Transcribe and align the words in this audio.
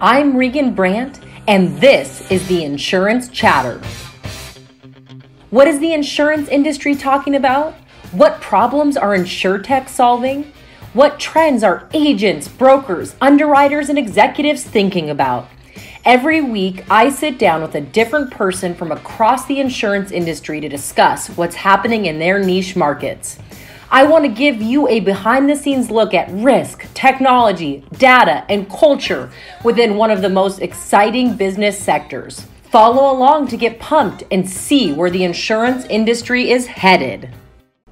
I'm 0.00 0.36
Regan 0.36 0.74
Brandt, 0.74 1.18
and 1.48 1.76
this 1.80 2.30
is 2.30 2.46
the 2.46 2.62
Insurance 2.62 3.28
Chatter. 3.30 3.80
What 5.50 5.66
is 5.66 5.80
the 5.80 5.92
insurance 5.92 6.48
industry 6.48 6.94
talking 6.94 7.34
about? 7.34 7.74
What 8.12 8.40
problems 8.40 8.96
are 8.96 9.16
InsureTech 9.16 9.88
solving? 9.88 10.52
What 10.92 11.18
trends 11.18 11.64
are 11.64 11.88
agents, 11.92 12.46
brokers, 12.46 13.16
underwriters, 13.20 13.88
and 13.88 13.98
executives 13.98 14.62
thinking 14.62 15.10
about? 15.10 15.48
Every 16.04 16.42
week, 16.42 16.84
I 16.88 17.10
sit 17.10 17.36
down 17.36 17.60
with 17.60 17.74
a 17.74 17.80
different 17.80 18.30
person 18.30 18.76
from 18.76 18.92
across 18.92 19.46
the 19.46 19.58
insurance 19.58 20.12
industry 20.12 20.60
to 20.60 20.68
discuss 20.68 21.26
what's 21.30 21.56
happening 21.56 22.06
in 22.06 22.20
their 22.20 22.38
niche 22.38 22.76
markets. 22.76 23.40
I 23.90 24.04
want 24.04 24.24
to 24.24 24.28
give 24.28 24.60
you 24.60 24.86
a 24.86 25.00
behind 25.00 25.48
the 25.48 25.56
scenes 25.56 25.90
look 25.90 26.12
at 26.12 26.30
risk, 26.30 26.92
technology, 26.92 27.86
data, 27.96 28.44
and 28.50 28.68
culture 28.68 29.30
within 29.64 29.96
one 29.96 30.10
of 30.10 30.20
the 30.20 30.28
most 30.28 30.60
exciting 30.60 31.36
business 31.36 31.78
sectors. 31.78 32.46
Follow 32.64 33.10
along 33.10 33.48
to 33.48 33.56
get 33.56 33.80
pumped 33.80 34.24
and 34.30 34.48
see 34.48 34.92
where 34.92 35.08
the 35.08 35.24
insurance 35.24 35.86
industry 35.86 36.50
is 36.50 36.66
headed. 36.66 37.30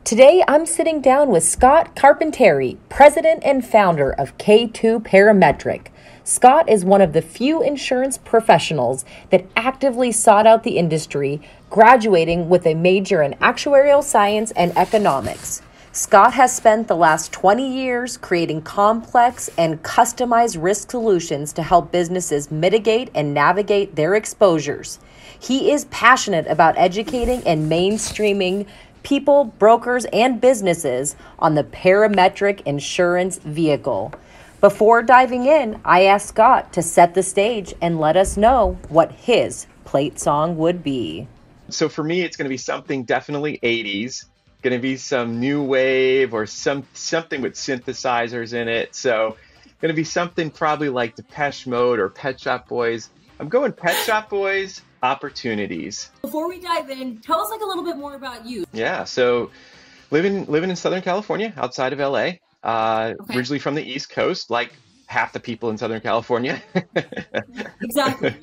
Today, 0.05 0.45
I'm 0.47 0.67
sitting 0.67 1.01
down 1.01 1.31
with 1.31 1.45
Scott 1.45 1.97
Carpinteri, 1.97 2.77
president 2.91 3.43
and 3.43 3.67
founder 3.67 4.13
of 4.13 4.37
K2 4.37 5.03
Parametric. 5.03 5.87
Scott 6.25 6.69
is 6.69 6.85
one 6.85 7.01
of 7.01 7.15
the 7.15 7.23
few 7.23 7.63
insurance 7.63 8.19
professionals 8.19 9.07
that 9.31 9.47
actively 9.57 10.13
sought 10.13 10.47
out 10.47 10.63
the 10.63 10.77
industry, 10.77 11.41
graduating 11.71 12.51
with 12.51 12.67
a 12.67 12.75
major 12.75 13.23
in 13.23 13.33
actuarial 13.35 14.05
science 14.05 14.51
and 14.51 14.77
economics. 14.77 15.63
Scott 15.97 16.35
has 16.35 16.55
spent 16.55 16.89
the 16.89 16.95
last 16.95 17.33
20 17.33 17.67
years 17.67 18.19
creating 18.19 18.61
complex 18.61 19.49
and 19.57 19.83
customized 19.83 20.63
risk 20.63 20.91
solutions 20.91 21.55
to 21.55 21.63
help 21.63 21.91
businesses 21.91 22.51
mitigate 22.51 23.11
and 23.15 23.33
navigate 23.33 23.97
their 23.97 24.15
exposures. 24.15 24.99
He 25.41 25.71
is 25.71 25.87
passionate 25.87 26.47
about 26.49 26.77
educating 26.77 27.43
and 27.47 27.73
mainstreaming 27.73 28.67
people, 29.05 29.45
brokers, 29.45 30.05
and 30.13 30.39
businesses 30.39 31.17
on 31.39 31.55
the 31.55 31.65
parametric 31.65 32.61
insurance 32.67 33.39
vehicle. 33.39 34.13
Before 34.61 35.03
diving 35.03 35.47
in, 35.47 35.81
I 35.83 36.05
asked 36.05 36.29
Scott 36.29 36.75
to 36.75 36.83
set 36.83 37.15
the 37.15 37.23
stage 37.23 37.73
and 37.81 37.99
let 37.99 38.19
us 38.19 38.37
know 38.37 38.77
what 38.91 39.13
his 39.13 39.67
plate 39.87 40.21
song 40.21 40.59
would 40.59 40.85
be. 40.85 41.27
So 41.71 41.89
for 41.89 42.05
me, 42.05 42.21
it's 42.21 42.37
going 42.37 42.45
to 42.45 42.51
be 42.51 42.59
something 42.59 43.05
definitely 43.05 43.59
80s 43.63 44.27
going 44.69 44.81
to 44.81 44.83
be 44.83 44.97
some 44.97 45.39
new 45.39 45.63
wave 45.63 46.35
or 46.35 46.45
some 46.45 46.85
something 46.93 47.41
with 47.41 47.55
synthesizers 47.55 48.53
in 48.53 48.67
it. 48.67 48.97
So 48.97 49.37
going 49.81 49.93
to 49.93 49.97
be 49.97 50.03
something 50.03 50.51
probably 50.51 50.89
like 50.89 51.15
Depeche 51.15 51.69
Mode 51.69 52.01
or 52.01 52.09
Pet 52.09 52.41
Shop 52.41 52.67
Boys. 52.67 53.11
I'm 53.39 53.49
going 53.49 53.73
Pet 53.73 53.95
Shop 54.05 54.29
Boys 54.29 54.83
opportunities. 55.05 56.11
Before 56.21 56.49
we 56.49 56.59
dive 56.59 56.91
in, 56.91 57.19
tell 57.19 57.41
us 57.41 57.51
like 57.53 57.61
a 57.61 57.65
little 57.65 57.85
bit 57.85 57.97
more 57.97 58.17
about 58.17 58.45
you. 58.45 58.65
Yeah, 58.73 59.05
so 59.05 59.53
living 60.11 60.47
living 60.47 60.69
in 60.69 60.75
Southern 60.75 61.03
California, 61.03 61.55
outside 61.57 61.93
of 61.93 62.01
LA. 62.01 62.31
Uh, 62.65 63.15
okay. 63.21 63.37
Originally 63.37 63.61
from 63.61 63.77
the 63.77 63.85
East 63.85 64.11
Coast, 64.11 64.51
like 64.51 64.73
half 65.07 65.33
the 65.33 65.41
people 65.41 65.71
in 65.71 65.79
Southern 65.79 66.01
California. 66.01 66.63
exactly. 67.81 68.35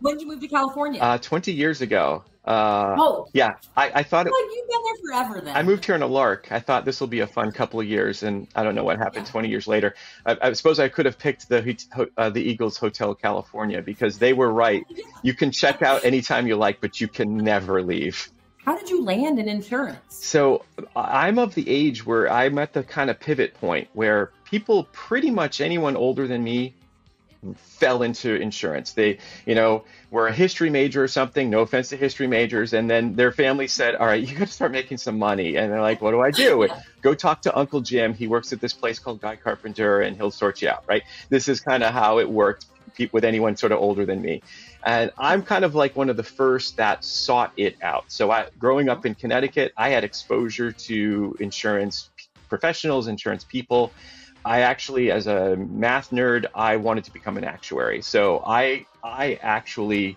When 0.00 0.14
did 0.14 0.22
you 0.22 0.28
move 0.28 0.40
to 0.40 0.48
California? 0.48 1.00
Uh, 1.00 1.18
20 1.18 1.52
years 1.52 1.80
ago. 1.80 2.24
Uh, 2.44 2.96
oh, 2.98 3.28
yeah. 3.34 3.56
I, 3.76 3.90
I 3.96 4.02
thought 4.02 4.26
it. 4.26 4.30
Like 4.30 4.50
you've 4.54 4.68
been 4.68 4.80
there 4.84 4.94
forever. 5.04 5.44
Then 5.44 5.54
I 5.54 5.62
moved 5.62 5.84
here 5.84 5.94
in 5.94 6.00
a 6.00 6.06
lark. 6.06 6.50
I 6.50 6.60
thought 6.60 6.86
this 6.86 6.98
will 6.98 7.06
be 7.06 7.20
a 7.20 7.26
fun 7.26 7.52
couple 7.52 7.78
of 7.78 7.86
years, 7.86 8.22
and 8.22 8.48
I 8.54 8.62
don't 8.62 8.74
know 8.74 8.84
what 8.84 8.96
happened. 8.96 9.26
Yeah. 9.26 9.32
Twenty 9.32 9.48
years 9.50 9.68
later, 9.68 9.94
I, 10.24 10.38
I, 10.40 10.52
suppose 10.54 10.80
I 10.80 10.88
could 10.88 11.04
have 11.04 11.18
picked 11.18 11.50
the 11.50 12.08
uh, 12.16 12.30
the 12.30 12.40
Eagles 12.40 12.78
Hotel 12.78 13.14
California 13.14 13.82
because 13.82 14.18
they 14.18 14.32
were 14.32 14.50
right. 14.50 14.82
You 15.22 15.34
can 15.34 15.52
check 15.52 15.82
out 15.82 16.06
anytime 16.06 16.46
you 16.46 16.56
like, 16.56 16.80
but 16.80 17.02
you 17.02 17.06
can 17.06 17.36
never 17.36 17.82
leave. 17.82 18.30
How 18.64 18.76
did 18.76 18.90
you 18.90 19.02
land 19.02 19.38
in 19.38 19.48
insurance? 19.48 19.98
So 20.08 20.64
I'm 20.94 21.38
of 21.38 21.54
the 21.54 21.68
age 21.68 22.04
where 22.04 22.30
I'm 22.30 22.58
at 22.58 22.72
the 22.72 22.82
kind 22.82 23.08
of 23.08 23.18
pivot 23.18 23.54
point 23.54 23.88
where 23.92 24.30
people, 24.50 24.84
pretty 24.92 25.30
much 25.30 25.60
anyone 25.60 25.96
older 25.96 26.26
than 26.26 26.42
me, 26.42 26.74
fell 27.54 28.02
into 28.02 28.34
insurance. 28.34 28.92
They, 28.92 29.18
you 29.46 29.54
know, 29.54 29.84
were 30.10 30.26
a 30.26 30.32
history 30.32 30.70
major 30.70 31.04
or 31.04 31.08
something, 31.08 31.50
no 31.50 31.60
offense 31.60 31.90
to 31.90 31.96
history 31.96 32.26
majors, 32.26 32.72
and 32.72 32.90
then 32.90 33.14
their 33.14 33.30
family 33.30 33.68
said, 33.68 33.94
All 33.94 34.06
right, 34.06 34.26
you 34.26 34.36
got 34.36 34.48
to 34.48 34.52
start 34.52 34.72
making 34.72 34.98
some 34.98 35.18
money. 35.18 35.56
And 35.56 35.72
they're 35.72 35.80
like, 35.80 36.02
What 36.02 36.10
do 36.12 36.20
I 36.20 36.30
do? 36.30 36.68
Go 37.00 37.14
talk 37.14 37.42
to 37.42 37.56
Uncle 37.56 37.80
Jim. 37.80 38.14
He 38.14 38.26
works 38.26 38.52
at 38.52 38.60
this 38.60 38.72
place 38.72 38.98
called 38.98 39.20
Guy 39.20 39.36
Carpenter 39.36 40.00
and 40.00 40.16
he'll 40.16 40.32
sort 40.32 40.62
you 40.62 40.68
out, 40.68 40.84
right? 40.88 41.02
This 41.28 41.48
is 41.48 41.60
kind 41.60 41.84
of 41.84 41.92
how 41.92 42.18
it 42.18 42.28
worked 42.28 42.66
with 43.12 43.24
anyone 43.24 43.56
sort 43.56 43.70
of 43.70 43.78
older 43.78 44.04
than 44.04 44.20
me. 44.20 44.42
And 44.84 45.12
I'm 45.16 45.42
kind 45.42 45.64
of 45.64 45.74
like 45.74 45.94
one 45.94 46.10
of 46.10 46.16
the 46.16 46.24
first 46.24 46.76
that 46.76 47.04
sought 47.04 47.52
it 47.56 47.76
out. 47.82 48.04
So 48.08 48.30
I, 48.30 48.46
growing 48.58 48.88
up 48.88 49.06
in 49.06 49.14
Connecticut, 49.14 49.72
I 49.76 49.90
had 49.90 50.02
exposure 50.02 50.72
to 50.72 51.36
insurance 51.38 52.10
professionals, 52.48 53.06
insurance 53.06 53.44
people. 53.44 53.92
I 54.44 54.60
actually, 54.62 55.10
as 55.10 55.26
a 55.26 55.56
math 55.56 56.10
nerd, 56.10 56.46
I 56.54 56.76
wanted 56.76 57.04
to 57.04 57.12
become 57.12 57.36
an 57.36 57.44
actuary. 57.44 58.02
So 58.02 58.42
I 58.46 58.86
I 59.02 59.38
actually 59.42 60.16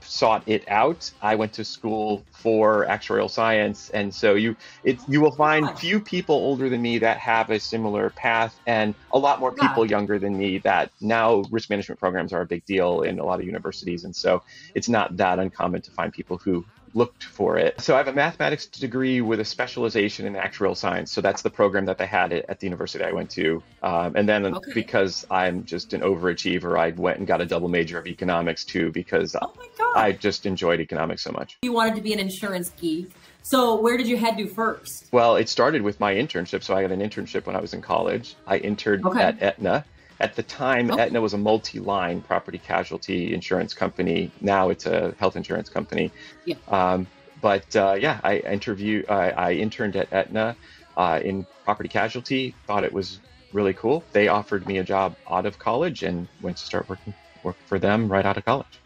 sought 0.00 0.42
it 0.46 0.64
out. 0.68 1.10
I 1.20 1.34
went 1.34 1.52
to 1.54 1.64
school 1.64 2.24
for 2.30 2.86
actuarial 2.86 3.30
science, 3.30 3.90
and 3.90 4.14
so 4.14 4.34
you 4.34 4.56
it 4.84 4.98
oh, 5.00 5.04
you 5.08 5.20
will 5.20 5.32
find 5.32 5.68
few 5.78 6.00
people 6.00 6.34
older 6.34 6.68
than 6.68 6.80
me 6.80 6.98
that 6.98 7.18
have 7.18 7.50
a 7.50 7.60
similar 7.60 8.10
path, 8.10 8.58
and 8.66 8.94
a 9.12 9.18
lot 9.18 9.40
more 9.40 9.52
people 9.52 9.84
younger 9.84 10.18
than 10.18 10.36
me 10.36 10.58
that 10.58 10.90
now 11.00 11.42
risk 11.50 11.70
management 11.70 12.00
programs 12.00 12.32
are 12.32 12.42
a 12.42 12.46
big 12.46 12.64
deal 12.64 13.02
in 13.02 13.18
a 13.18 13.24
lot 13.24 13.40
of 13.40 13.46
universities, 13.46 14.04
and 14.04 14.14
so 14.14 14.42
it's 14.74 14.88
not 14.88 15.16
that 15.16 15.38
uncommon 15.38 15.82
to 15.82 15.90
find 15.90 16.12
people 16.12 16.38
who 16.38 16.64
looked 16.94 17.24
for 17.24 17.58
it. 17.58 17.80
So 17.80 17.94
I 17.94 17.98
have 17.98 18.08
a 18.08 18.12
mathematics 18.12 18.66
degree 18.66 19.20
with 19.20 19.40
a 19.40 19.44
specialization 19.44 20.26
in 20.26 20.34
actuarial 20.34 20.76
science. 20.76 21.12
So 21.12 21.20
that's 21.20 21.42
the 21.42 21.50
program 21.50 21.86
that 21.86 21.98
they 21.98 22.06
had 22.06 22.32
at 22.32 22.60
the 22.60 22.66
university 22.66 23.04
I 23.04 23.12
went 23.12 23.30
to. 23.30 23.62
Um, 23.82 24.16
and 24.16 24.28
then 24.28 24.46
okay. 24.46 24.72
because 24.74 25.26
I'm 25.30 25.64
just 25.64 25.92
an 25.92 26.00
overachiever, 26.02 26.78
I 26.78 26.90
went 26.90 27.18
and 27.18 27.26
got 27.26 27.40
a 27.40 27.46
double 27.46 27.68
major 27.68 27.98
of 27.98 28.06
economics 28.06 28.64
too 28.64 28.90
because 28.92 29.36
oh 29.40 29.52
I 29.96 30.12
just 30.12 30.46
enjoyed 30.46 30.80
economics 30.80 31.22
so 31.22 31.32
much. 31.32 31.56
You 31.62 31.72
wanted 31.72 31.96
to 31.96 32.02
be 32.02 32.12
an 32.12 32.18
insurance 32.18 32.70
geek. 32.80 33.10
So 33.42 33.80
where 33.80 33.96
did 33.96 34.06
you 34.06 34.18
head 34.18 34.36
to 34.38 34.46
first? 34.46 35.08
Well, 35.10 35.36
it 35.36 35.48
started 35.48 35.82
with 35.82 35.98
my 36.00 36.14
internship. 36.14 36.62
So 36.62 36.74
I 36.74 36.82
got 36.82 36.90
an 36.90 37.00
internship 37.00 37.46
when 37.46 37.56
I 37.56 37.60
was 37.60 37.72
in 37.72 37.80
college. 37.80 38.34
I 38.46 38.58
interned 38.58 39.06
okay. 39.06 39.22
at 39.22 39.42
Aetna 39.42 39.84
at 40.20 40.34
the 40.34 40.42
time, 40.42 40.90
oh. 40.90 40.98
Aetna 40.98 41.20
was 41.20 41.34
a 41.34 41.38
multi-line 41.38 42.20
property 42.22 42.58
casualty 42.58 43.32
insurance 43.32 43.74
company. 43.74 44.30
Now 44.40 44.70
it's 44.70 44.86
a 44.86 45.14
health 45.18 45.36
insurance 45.36 45.68
company. 45.68 46.10
Yeah. 46.44 46.56
Um, 46.68 47.06
but 47.40 47.74
uh, 47.76 47.96
yeah, 47.98 48.20
I 48.24 48.38
interview. 48.38 49.04
I, 49.08 49.30
I 49.30 49.52
interned 49.52 49.96
at 49.96 50.12
Aetna 50.12 50.56
uh, 50.96 51.20
in 51.22 51.46
property 51.64 51.88
casualty. 51.88 52.54
Thought 52.66 52.84
it 52.84 52.92
was 52.92 53.20
really 53.52 53.74
cool. 53.74 54.02
They 54.12 54.28
offered 54.28 54.66
me 54.66 54.78
a 54.78 54.84
job 54.84 55.16
out 55.30 55.46
of 55.46 55.58
college 55.58 56.02
and 56.02 56.26
went 56.42 56.56
to 56.56 56.64
start 56.64 56.88
working 56.88 57.14
work 57.44 57.56
for 57.66 57.78
them 57.78 58.10
right 58.10 58.26
out 58.26 58.36
of 58.36 58.44
college. 58.44 58.80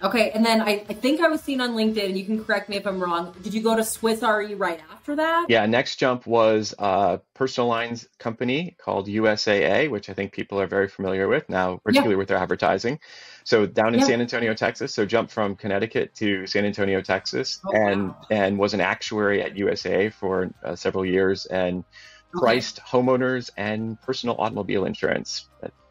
Okay, 0.00 0.30
and 0.30 0.46
then 0.46 0.60
I, 0.60 0.84
I 0.88 0.94
think 0.94 1.20
I 1.20 1.28
was 1.28 1.40
seen 1.40 1.60
on 1.60 1.70
LinkedIn, 1.70 2.06
and 2.06 2.18
you 2.18 2.24
can 2.24 2.44
correct 2.44 2.68
me 2.68 2.76
if 2.76 2.86
I'm 2.86 3.02
wrong. 3.02 3.34
Did 3.42 3.52
you 3.52 3.60
go 3.60 3.74
to 3.74 3.82
Swiss 3.82 4.22
Re 4.22 4.54
right 4.54 4.80
after 4.92 5.16
that? 5.16 5.46
Yeah, 5.48 5.66
next 5.66 5.96
jump 5.96 6.24
was 6.24 6.72
a 6.78 7.20
personal 7.34 7.68
lines 7.68 8.06
company 8.18 8.76
called 8.78 9.08
USAA, 9.08 9.90
which 9.90 10.08
I 10.08 10.14
think 10.14 10.32
people 10.32 10.60
are 10.60 10.68
very 10.68 10.86
familiar 10.86 11.26
with 11.26 11.48
now, 11.48 11.78
particularly 11.78 12.14
yeah. 12.14 12.18
with 12.18 12.28
their 12.28 12.36
advertising. 12.36 13.00
So 13.42 13.66
down 13.66 13.94
in 13.94 14.00
yeah. 14.00 14.06
San 14.06 14.20
Antonio, 14.20 14.54
Texas. 14.54 14.94
So 14.94 15.04
jumped 15.04 15.32
from 15.32 15.56
Connecticut 15.56 16.14
to 16.16 16.46
San 16.46 16.64
Antonio, 16.64 17.00
Texas, 17.00 17.60
oh, 17.66 17.72
and 17.74 18.08
wow. 18.08 18.26
and 18.30 18.58
was 18.58 18.74
an 18.74 18.80
actuary 18.80 19.42
at 19.42 19.54
USAA 19.54 20.12
for 20.12 20.50
uh, 20.62 20.76
several 20.76 21.04
years 21.04 21.46
and 21.46 21.78
okay. 21.78 22.40
priced 22.40 22.80
homeowners 22.82 23.50
and 23.56 24.00
personal 24.02 24.36
automobile 24.38 24.84
insurance 24.84 25.48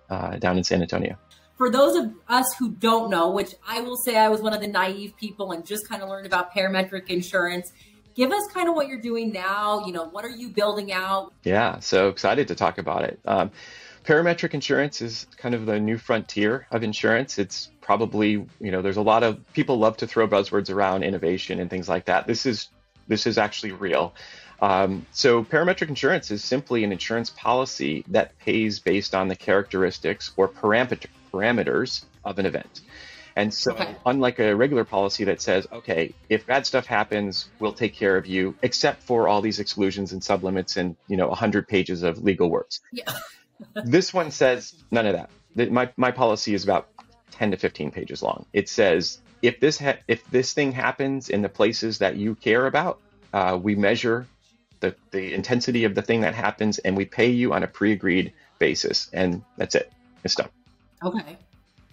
uh, 0.09 0.37
down 0.37 0.57
in 0.57 0.63
San 0.63 0.81
Antonio 0.81 1.17
for 1.57 1.69
those 1.69 1.95
of 1.95 2.13
us 2.27 2.53
who 2.57 2.69
don't 2.69 3.09
know, 3.09 3.31
which 3.31 3.53
I 3.67 3.81
will 3.81 3.97
say 3.97 4.15
I 4.17 4.29
was 4.29 4.41
one 4.41 4.53
of 4.53 4.61
the 4.61 4.67
naive 4.67 5.15
people 5.17 5.51
and 5.51 5.65
just 5.65 5.89
kind 5.89 6.03
of 6.03 6.09
learned 6.09 6.27
about 6.27 6.53
parametric 6.53 7.07
insurance, 7.09 7.73
give 8.15 8.31
us 8.31 8.47
kind 8.53 8.69
of 8.69 8.75
what 8.75 8.87
you're 8.87 9.01
doing 9.01 9.31
now. 9.31 9.85
You 9.85 9.91
know, 9.91 10.05
what 10.05 10.23
are 10.23 10.29
you 10.29 10.49
building 10.49 10.93
out? 10.93 11.33
Yeah, 11.43 11.79
so 11.79 12.09
excited 12.09 12.47
to 12.49 12.55
talk 12.55 12.77
about 12.77 13.03
it. 13.03 13.19
Um, 13.25 13.51
parametric 14.05 14.53
insurance 14.53 15.01
is 15.01 15.27
kind 15.37 15.55
of 15.55 15.65
the 15.65 15.79
new 15.79 15.97
frontier 15.97 16.67
of 16.71 16.83
insurance. 16.83 17.39
It's 17.39 17.71
probably, 17.81 18.31
you 18.59 18.71
know, 18.71 18.81
there's 18.81 18.97
a 18.97 19.01
lot 19.01 19.23
of 19.23 19.39
people 19.53 19.77
love 19.79 19.97
to 19.97 20.07
throw 20.07 20.27
buzzwords 20.27 20.73
around 20.73 21.03
innovation 21.03 21.59
and 21.59 21.69
things 21.69 21.89
like 21.89 22.05
that. 22.05 22.27
This 22.27 22.45
is 22.45 22.69
this 23.07 23.25
is 23.25 23.37
actually 23.37 23.71
real. 23.71 24.13
Um, 24.61 25.05
so 25.11 25.43
parametric 25.43 25.89
insurance 25.89 26.31
is 26.31 26.43
simply 26.43 26.83
an 26.83 26.91
insurance 26.91 27.29
policy 27.29 28.03
that 28.09 28.37
pays 28.39 28.79
based 28.79 29.13
on 29.13 29.27
the 29.27 29.35
characteristics 29.35 30.31
or 30.35 30.47
parameter, 30.49 31.07
parameters 31.31 32.05
of 32.23 32.39
an 32.39 32.45
event. 32.45 32.81
And 33.35 33.53
so, 33.53 33.73
okay. 33.73 33.95
unlike 34.05 34.39
a 34.39 34.55
regular 34.55 34.83
policy 34.83 35.23
that 35.25 35.41
says, 35.41 35.67
okay, 35.71 36.13
if 36.27 36.47
bad 36.47 36.65
stuff 36.65 36.87
happens, 36.87 37.49
we'll 37.59 37.73
take 37.73 37.93
care 37.93 38.17
of 38.17 38.25
you, 38.25 38.55
except 38.63 39.03
for 39.03 39.27
all 39.27 39.41
these 39.41 39.59
exclusions 39.59 40.11
and 40.11 40.21
sublimits 40.21 40.75
and 40.75 40.95
you 41.07 41.17
know 41.17 41.27
100 41.27 41.67
pages 41.67 42.01
of 42.01 42.23
legal 42.23 42.49
words. 42.49 42.81
Yeah. 42.91 43.11
this 43.85 44.11
one 44.11 44.31
says 44.31 44.73
none 44.89 45.05
of 45.05 45.13
that. 45.13 45.71
my, 45.71 45.91
my 45.97 46.09
policy 46.11 46.55
is 46.55 46.63
about 46.63 46.89
10 47.31 47.51
to 47.51 47.57
15 47.57 47.91
pages 47.91 48.23
long. 48.23 48.47
It 48.53 48.69
says 48.69 49.19
if 49.43 49.59
this 49.59 49.77
ha- 49.77 49.99
if 50.07 50.27
this 50.31 50.53
thing 50.53 50.71
happens 50.71 51.29
in 51.29 51.43
the 51.43 51.49
places 51.49 51.99
that 51.99 52.15
you 52.15 52.33
care 52.33 52.65
about, 52.65 52.99
uh, 53.33 53.59
we 53.61 53.75
measure 53.75 54.25
the, 54.79 54.95
the 55.11 55.33
intensity 55.33 55.83
of 55.83 55.95
the 55.95 56.01
thing 56.01 56.21
that 56.21 56.33
happens 56.33 56.79
and 56.79 56.95
we 56.95 57.05
pay 57.05 57.29
you 57.29 57.53
on 57.53 57.63
a 57.63 57.67
pre-agreed 57.67 58.33
basis 58.59 59.09
and 59.13 59.43
that's 59.57 59.75
it 59.75 59.91
it's 60.23 60.35
done 60.35 60.49
okay. 61.03 61.37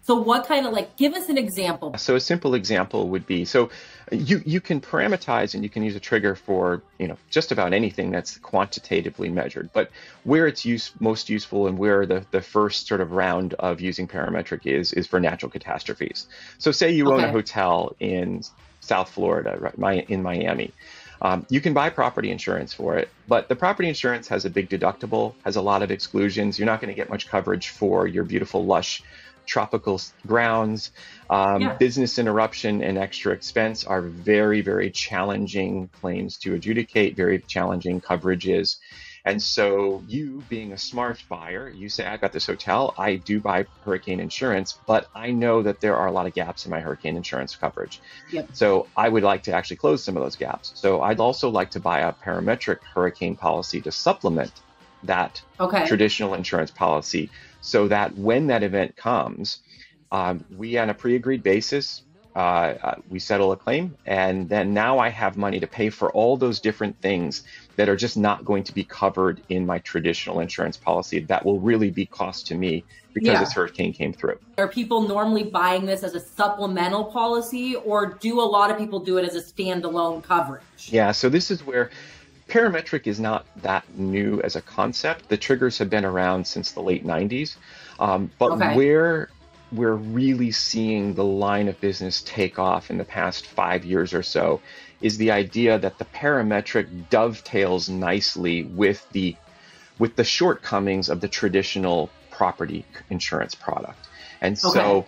So 0.03 0.17
what 0.17 0.47
kind 0.47 0.67
of 0.67 0.73
like 0.75 0.97
give 0.97 1.15
us 1.15 1.31
an 1.31 1.39
example. 1.39 1.97
So 1.97 2.15
a 2.15 2.21
simple 2.21 2.53
example 2.55 3.09
would 3.09 3.27
be 3.27 3.47
so 3.47 3.71
you 4.13 4.43
you 4.45 4.61
can 4.61 4.83
parameterize 4.83 5.55
and 5.55 5.63
you 5.63 5.71
can 5.71 5.83
use 5.83 5.97
a 5.97 6.01
trigger 6.01 6.35
for 6.35 6.83
you 6.99 7.09
know 7.09 7.17
just 7.31 7.53
about 7.53 7.73
anything 7.73 8.11
that's 8.11 8.37
quantitatively 8.37 9.31
measured. 9.31 9.71
But 9.73 9.91
where 10.25 10.47
it's 10.47 10.65
use, 10.67 10.93
most 11.01 11.31
useful 11.31 11.67
and 11.67 11.79
where 11.79 12.05
the, 12.05 12.27
the 12.33 12.43
first 12.43 12.87
sort 12.87 13.01
of 13.01 13.13
round 13.13 13.55
of 13.55 13.81
using 13.81 14.07
parametric 14.07 14.67
is 14.67 14.93
is 14.93 15.07
for 15.07 15.21
natural 15.21 15.51
catastrophes. 15.51 16.27
So 16.59 16.71
say 16.71 16.91
you 16.91 17.07
okay. 17.07 17.23
own 17.23 17.31
a 17.31 17.33
hotel 17.33 17.97
in 17.99 18.43
south 18.81 19.09
florida 19.09 19.73
right, 19.79 20.09
in 20.11 20.23
miami 20.23 20.71
um, 21.23 21.47
you 21.49 21.61
can 21.61 21.75
buy 21.75 21.91
property 21.91 22.31
insurance 22.31 22.73
for 22.73 22.97
it, 22.97 23.09
but 23.29 23.49
the 23.49 23.57
property 23.57 23.89
insurance 23.89 24.29
has 24.29 24.45
a 24.45 24.51
big 24.51 24.69
deductible, 24.69 25.35
has 25.45 25.57
a 25.57 25.63
lot 25.63 25.83
of 25.83 25.91
exclusions. 25.91 26.59
You're 26.59 26.67
not 26.67 26.81
going 26.81 26.93
to 26.93 26.95
get 26.95 27.09
much 27.11 27.29
coverage 27.29 27.69
for 27.69 28.07
your 28.07 28.25
beautiful, 28.25 28.65
lush 28.65 29.03
tropical 29.47 30.01
grounds. 30.27 30.91
Um, 31.31 31.63
yeah. 31.63 31.75
Business 31.75 32.19
interruption 32.19 32.83
and 32.83 32.99
extra 32.99 33.33
expense 33.33 33.85
are 33.85 34.01
very, 34.01 34.61
very 34.61 34.91
challenging 34.91 35.89
claims 36.01 36.39
to 36.39 36.55
adjudicate, 36.55 37.17
very 37.17 37.39
challenging 37.41 38.01
coverages. 38.01 38.77
And 39.27 39.43
so, 39.43 40.03
you 40.07 40.43
being 40.51 40.73
a 40.73 40.79
smart 40.79 41.25
buyer, 41.31 41.71
you 41.71 41.89
say, 41.89 42.05
I've 42.05 42.21
got 42.21 42.33
this 42.33 42.47
hotel, 42.47 42.95
I 42.99 43.17
do 43.17 43.41
buy 43.41 43.65
hurricane 43.83 44.21
insurance, 44.21 44.79
but 44.87 45.09
I 45.15 45.31
know 45.31 45.63
that 45.63 45.81
there 45.81 45.97
are 45.97 46.07
a 46.07 46.13
lot 46.13 46.27
of 46.27 46.35
gaps 46.35 46.67
in 46.67 46.71
my 46.71 46.81
hurricane 46.81 47.17
insurance 47.17 47.57
coverage. 47.57 48.03
Yep. 48.31 48.51
So, 48.53 48.87
I 48.97 49.09
would 49.09 49.23
like 49.23 49.43
to 49.45 49.53
actually 49.53 49.77
close 49.77 50.05
some 50.05 50.17
of 50.19 50.23
those 50.23 50.37
gaps. 50.37 50.73
So, 50.75 51.01
I'd 51.01 51.21
also 51.21 51.49
like 51.49 51.71
to 51.71 51.81
buy 51.81 52.01
a 52.01 52.13
parametric 52.13 52.81
hurricane 52.83 53.35
policy 53.35 53.81
to 53.81 53.91
supplement 53.91 54.53
that 55.05 55.41
okay. 55.59 55.87
traditional 55.87 56.35
insurance 56.35 56.71
policy 56.71 57.31
so 57.63 57.89
that 57.89 58.15
when 58.17 58.49
that 58.49 58.63
event 58.63 58.95
comes, 58.95 59.61
um, 60.13 60.45
we 60.55 60.77
on 60.79 60.91
a 60.91 60.95
pre-agreed 60.95 61.43
basis 61.43 62.03
uh, 62.35 62.39
uh, 62.39 62.95
we 63.09 63.19
settle 63.19 63.53
a 63.53 63.57
claim, 63.57 63.97
and 64.07 64.49
then 64.49 64.75
now 64.75 64.99
I 64.99 65.09
have 65.09 65.37
money 65.37 65.61
to 65.61 65.67
pay 65.67 65.91
for 65.91 66.11
all 66.13 66.37
those 66.37 66.59
different 66.59 67.01
things 67.01 67.45
that 67.77 67.89
are 67.89 67.97
just 67.97 68.17
not 68.17 68.45
going 68.45 68.65
to 68.65 68.75
be 68.75 68.83
covered 68.83 69.41
in 69.49 69.65
my 69.67 69.79
traditional 69.79 70.41
insurance 70.41 70.77
policy. 70.77 71.21
That 71.21 71.45
will 71.45 71.61
really 71.61 71.91
be 71.91 72.07
cost 72.07 72.49
to 72.49 72.57
me 72.57 72.85
because 73.13 73.29
yeah. 73.29 73.41
this 73.41 73.53
hurricane 73.53 73.93
came 73.93 74.13
through. 74.13 74.39
Are 74.59 74.67
people 74.67 75.03
normally 75.03 75.45
buying 75.45 75.87
this 75.87 76.03
as 76.03 76.15
a 76.15 76.21
supplemental 76.21 77.05
policy, 77.05 77.77
or 77.77 78.07
do 78.07 78.41
a 78.41 78.43
lot 78.43 78.71
of 78.71 78.79
people 78.79 78.99
do 78.99 79.17
it 79.19 79.25
as 79.25 79.37
a 79.37 79.41
standalone 79.41 80.23
coverage? 80.23 80.63
Yeah, 80.89 81.13
so 81.13 81.29
this 81.29 81.53
is 81.53 81.65
where 81.65 81.91
parametric 82.49 83.07
is 83.07 83.21
not 83.21 83.47
that 83.63 83.85
new 83.97 84.41
as 84.43 84.57
a 84.57 84.61
concept. 84.61 85.29
The 85.29 85.37
triggers 85.37 85.79
have 85.79 85.89
been 85.89 86.05
around 86.05 86.47
since 86.47 86.73
the 86.73 86.83
late 86.83 87.07
90s. 87.07 87.57
Um, 87.99 88.31
but 88.39 88.53
okay. 88.53 88.75
where 88.75 89.29
we're 89.75 89.95
really 89.95 90.51
seeing 90.51 91.15
the 91.15 91.25
line 91.25 91.69
of 91.69 91.81
business 91.81 92.23
take 92.23 92.59
off 92.59 92.91
in 92.91 92.99
the 92.99 93.05
past 93.05 93.47
five 93.47 93.85
years 93.85 94.15
or 94.15 94.23
so 94.23 94.61
is 95.01 95.19
the 95.19 95.31
idea 95.31 95.79
that 95.79 95.99
the 95.99 96.05
parametric 96.07 97.09
dovetails 97.11 97.89
nicely 97.89 98.63
with 98.63 99.07
the 99.13 99.37
with 99.99 100.17
the 100.17 100.25
shortcomings 100.25 101.09
of 101.09 101.21
the 101.21 101.29
traditional 101.29 102.11
property 102.31 102.85
insurance 103.11 103.55
product. 103.55 104.09
And 104.41 104.59
so 104.59 105.07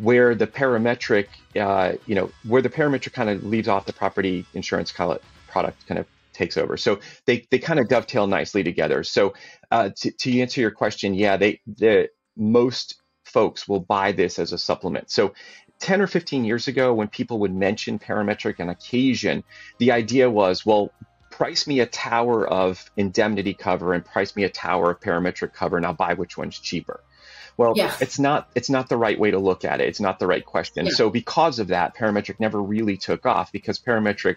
where 0.00 0.34
the 0.34 0.46
parametric, 0.46 1.28
uh, 1.56 1.94
you 2.06 2.14
know, 2.14 2.30
where 2.46 2.62
the 2.62 2.68
parametric 2.68 3.12
kind 3.12 3.30
of 3.30 3.42
leaves 3.42 3.68
off 3.68 3.86
the 3.86 3.92
property 3.92 4.44
insurance 4.52 4.92
product 4.92 5.86
kind 5.86 5.98
of 5.98 6.06
takes 6.34 6.56
over. 6.56 6.76
So 6.76 7.00
they, 7.24 7.46
they 7.50 7.58
kind 7.58 7.80
of 7.80 7.88
dovetail 7.88 8.26
nicely 8.26 8.62
together. 8.62 9.02
So 9.02 9.34
uh, 9.70 9.90
to, 9.96 10.10
to 10.10 10.40
answer 10.40 10.60
your 10.60 10.70
question, 10.70 11.14
yeah, 11.14 11.36
they 11.36 11.60
the 11.66 12.10
most 12.36 12.97
folks 13.28 13.68
will 13.68 13.80
buy 13.80 14.12
this 14.12 14.38
as 14.38 14.52
a 14.52 14.58
supplement. 14.58 15.10
So 15.10 15.34
10 15.80 16.00
or 16.00 16.06
15 16.06 16.44
years 16.44 16.68
ago, 16.68 16.92
when 16.94 17.08
people 17.08 17.40
would 17.40 17.54
mention 17.54 17.98
parametric 17.98 18.60
on 18.60 18.68
occasion, 18.68 19.44
the 19.78 19.92
idea 19.92 20.28
was, 20.28 20.66
well, 20.66 20.90
price 21.30 21.66
me 21.66 21.80
a 21.80 21.86
tower 21.86 22.46
of 22.46 22.90
indemnity 22.96 23.54
cover 23.54 23.94
and 23.94 24.04
price 24.04 24.34
me 24.34 24.44
a 24.44 24.48
tower 24.48 24.90
of 24.90 25.00
parametric 25.00 25.52
cover, 25.52 25.76
and 25.76 25.86
I'll 25.86 25.92
buy 25.92 26.14
which 26.14 26.36
one's 26.36 26.58
cheaper. 26.58 27.00
Well, 27.56 27.72
yeah. 27.74 27.94
it's 28.00 28.20
not 28.20 28.48
it's 28.54 28.70
not 28.70 28.88
the 28.88 28.96
right 28.96 29.18
way 29.18 29.32
to 29.32 29.38
look 29.38 29.64
at 29.64 29.80
it. 29.80 29.88
It's 29.88 30.00
not 30.00 30.20
the 30.20 30.28
right 30.28 30.44
question. 30.44 30.86
Yeah. 30.86 30.92
So 30.92 31.10
because 31.10 31.58
of 31.58 31.68
that, 31.68 31.96
parametric 31.96 32.38
never 32.38 32.62
really 32.62 32.96
took 32.96 33.26
off 33.26 33.50
because 33.50 33.80
parametric 33.80 34.36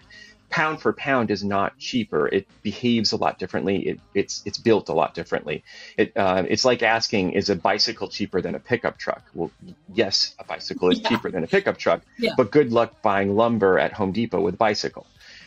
pound 0.52 0.80
for 0.80 0.92
pound 0.92 1.30
is 1.30 1.42
not 1.42 1.76
cheaper. 1.78 2.28
It 2.28 2.46
behaves 2.62 3.12
a 3.12 3.16
lot 3.16 3.38
differently. 3.38 3.88
It, 3.88 4.00
it's 4.14 4.42
it's 4.44 4.58
built 4.58 4.88
a 4.88 4.92
lot 4.92 5.14
differently. 5.14 5.64
It 5.96 6.12
uh, 6.16 6.44
it's 6.48 6.64
like 6.64 6.82
asking, 6.82 7.32
is 7.32 7.50
a 7.50 7.56
bicycle 7.56 8.08
cheaper 8.08 8.40
than 8.40 8.54
a 8.54 8.60
pickup 8.60 8.98
truck? 8.98 9.22
Well, 9.34 9.50
yes, 9.92 10.34
a 10.38 10.44
bicycle 10.44 10.90
is 10.90 11.00
yeah. 11.00 11.08
cheaper 11.08 11.30
than 11.30 11.42
a 11.42 11.46
pickup 11.46 11.78
truck, 11.78 12.02
yeah. 12.18 12.34
but 12.36 12.52
good 12.52 12.70
luck 12.70 13.02
buying 13.02 13.34
lumber 13.34 13.78
at 13.78 13.92
Home 13.94 14.12
Depot 14.12 14.40
with 14.40 14.54
a 14.54 14.58
bicycle. 14.58 15.06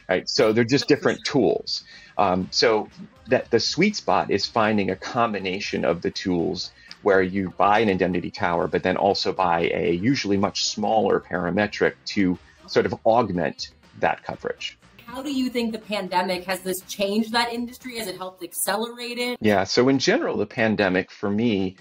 Right, 0.09 0.29
so 0.29 0.53
they're 0.53 0.63
just 0.63 0.87
different 0.87 1.23
tools. 1.25 1.83
Um, 2.17 2.47
so 2.51 2.89
that 3.27 3.49
the 3.49 3.59
sweet 3.59 3.95
spot 3.95 4.29
is 4.29 4.45
finding 4.45 4.91
a 4.91 4.95
combination 4.95 5.83
of 5.83 6.01
the 6.01 6.11
tools 6.11 6.71
where 7.01 7.21
you 7.21 7.53
buy 7.57 7.79
an 7.79 7.89
indemnity 7.89 8.31
tower, 8.31 8.67
but 8.67 8.83
then 8.83 8.97
also 8.97 9.33
buy 9.33 9.69
a 9.73 9.91
usually 9.93 10.37
much 10.37 10.65
smaller 10.65 11.19
parametric 11.19 11.93
to 12.05 12.37
sort 12.67 12.85
of 12.85 12.93
augment 13.05 13.69
that 13.99 14.23
coverage. 14.23 14.77
How 15.15 15.21
do 15.21 15.31
you 15.31 15.49
think 15.49 15.71
the 15.71 15.79
pandemic 15.79 16.43
has 16.43 16.59
this 16.59 16.81
changed 16.89 17.31
that 17.31 17.53
industry? 17.53 17.99
Has 17.99 18.09
it 18.09 18.17
helped 18.17 18.43
accelerate 18.43 19.17
it? 19.17 19.37
Yeah. 19.39 19.63
So 19.63 19.87
in 19.87 19.97
general, 19.97 20.35
the 20.35 20.45
pandemic 20.45 21.09
for 21.09 21.29
me, 21.29 21.77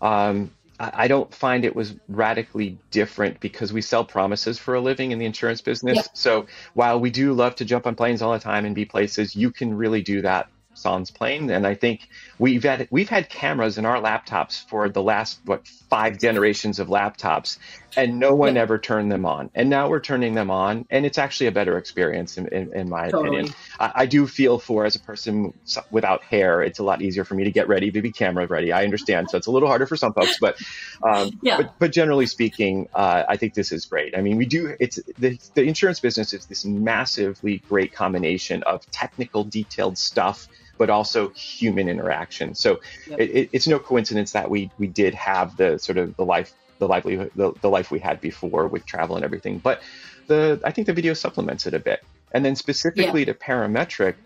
um, 0.00 0.50
I 0.80 1.06
don't 1.06 1.32
find 1.32 1.64
it 1.64 1.76
was 1.76 1.94
radically 2.08 2.76
different 2.90 3.38
because 3.38 3.72
we 3.72 3.82
sell 3.82 4.04
promises 4.04 4.58
for 4.58 4.74
a 4.74 4.80
living 4.80 5.12
in 5.12 5.20
the 5.20 5.26
insurance 5.26 5.60
business. 5.60 5.96
Yeah. 5.96 6.02
So 6.14 6.46
while 6.74 6.98
we 6.98 7.10
do 7.10 7.34
love 7.34 7.54
to 7.56 7.64
jump 7.64 7.86
on 7.86 7.94
planes 7.94 8.20
all 8.20 8.32
the 8.32 8.40
time 8.40 8.64
and 8.64 8.74
be 8.74 8.84
places, 8.84 9.36
you 9.36 9.52
can 9.52 9.74
really 9.74 10.02
do 10.02 10.22
that 10.22 10.48
sans 10.74 11.10
plane. 11.10 11.50
And 11.50 11.66
I 11.66 11.74
think 11.74 12.08
we've 12.38 12.62
had 12.62 12.88
we've 12.90 13.08
had 13.08 13.28
cameras 13.28 13.78
in 13.78 13.86
our 13.86 13.98
laptops 14.00 14.66
for 14.68 14.88
the 14.88 15.02
last 15.02 15.40
what 15.44 15.66
five 15.66 16.18
generations 16.18 16.78
of 16.78 16.88
laptops, 16.88 17.58
and 17.96 18.18
no 18.18 18.34
one 18.34 18.54
yeah. 18.54 18.62
ever 18.62 18.78
turned 18.78 19.12
them 19.12 19.26
on. 19.26 19.50
And 19.54 19.68
now 19.68 19.88
we're 19.88 20.00
turning 20.00 20.34
them 20.34 20.50
on, 20.50 20.86
and 20.90 21.04
it's 21.04 21.18
actually 21.18 21.48
a 21.48 21.52
better 21.52 21.76
experience 21.76 22.38
in, 22.38 22.48
in, 22.48 22.74
in 22.74 22.88
my 22.88 23.10
totally. 23.10 23.38
opinion. 23.38 23.54
I, 23.78 23.92
I, 23.94 24.06
do 24.06 24.26
feel 24.26 24.58
for 24.58 24.84
as 24.84 24.94
a 24.94 25.00
person 25.00 25.52
without 25.90 26.22
hair, 26.24 26.62
it's 26.62 26.78
a 26.78 26.82
lot 26.82 27.02
easier 27.02 27.24
for 27.24 27.34
me 27.34 27.44
to 27.44 27.50
get 27.50 27.68
ready 27.68 27.90
to 27.90 28.02
be 28.02 28.10
camera 28.10 28.46
ready. 28.46 28.72
I 28.72 28.84
understand, 28.84 29.30
so 29.30 29.36
it's 29.36 29.46
a 29.46 29.50
little 29.50 29.68
harder 29.68 29.86
for 29.86 29.96
some 29.96 30.12
folks, 30.12 30.38
but 30.40 30.56
um, 31.02 31.30
yeah. 31.42 31.58
But, 31.58 31.74
but, 31.78 31.92
generally 31.92 32.26
speaking, 32.26 32.88
uh, 32.94 33.24
I 33.28 33.36
think 33.36 33.54
this 33.54 33.72
is 33.72 33.84
great. 33.84 34.16
I 34.16 34.22
mean, 34.22 34.36
we 34.36 34.46
do. 34.46 34.74
It's 34.80 34.98
the 35.18 35.38
the 35.54 35.62
insurance 35.62 36.00
business 36.00 36.32
is 36.32 36.46
this 36.46 36.64
massively 36.64 37.58
great 37.68 37.92
combination 37.92 38.62
of 38.62 38.90
technical, 38.90 39.44
detailed 39.44 39.98
stuff 39.98 40.48
but 40.82 40.90
also 40.90 41.28
human 41.28 41.88
interaction. 41.88 42.56
So 42.56 42.80
yep. 43.06 43.20
it, 43.20 43.50
it's 43.52 43.68
no 43.68 43.78
coincidence 43.78 44.32
that 44.32 44.50
we 44.50 44.68
we 44.80 44.88
did 44.88 45.14
have 45.14 45.56
the 45.56 45.78
sort 45.78 45.96
of 45.96 46.16
the 46.16 46.24
life 46.24 46.52
the 46.80 46.88
livelihood 46.88 47.30
the, 47.36 47.52
the 47.60 47.70
life 47.70 47.92
we 47.92 48.00
had 48.00 48.20
before 48.20 48.66
with 48.66 48.84
travel 48.84 49.14
and 49.14 49.24
everything. 49.24 49.58
But 49.58 49.80
the 50.26 50.60
I 50.64 50.72
think 50.72 50.88
the 50.88 50.92
video 50.92 51.14
supplements 51.14 51.68
it 51.68 51.74
a 51.74 51.78
bit. 51.78 52.02
And 52.32 52.44
then 52.44 52.56
specifically 52.56 53.20
yeah. 53.20 53.26
to 53.26 53.34
parametric, 53.34 54.16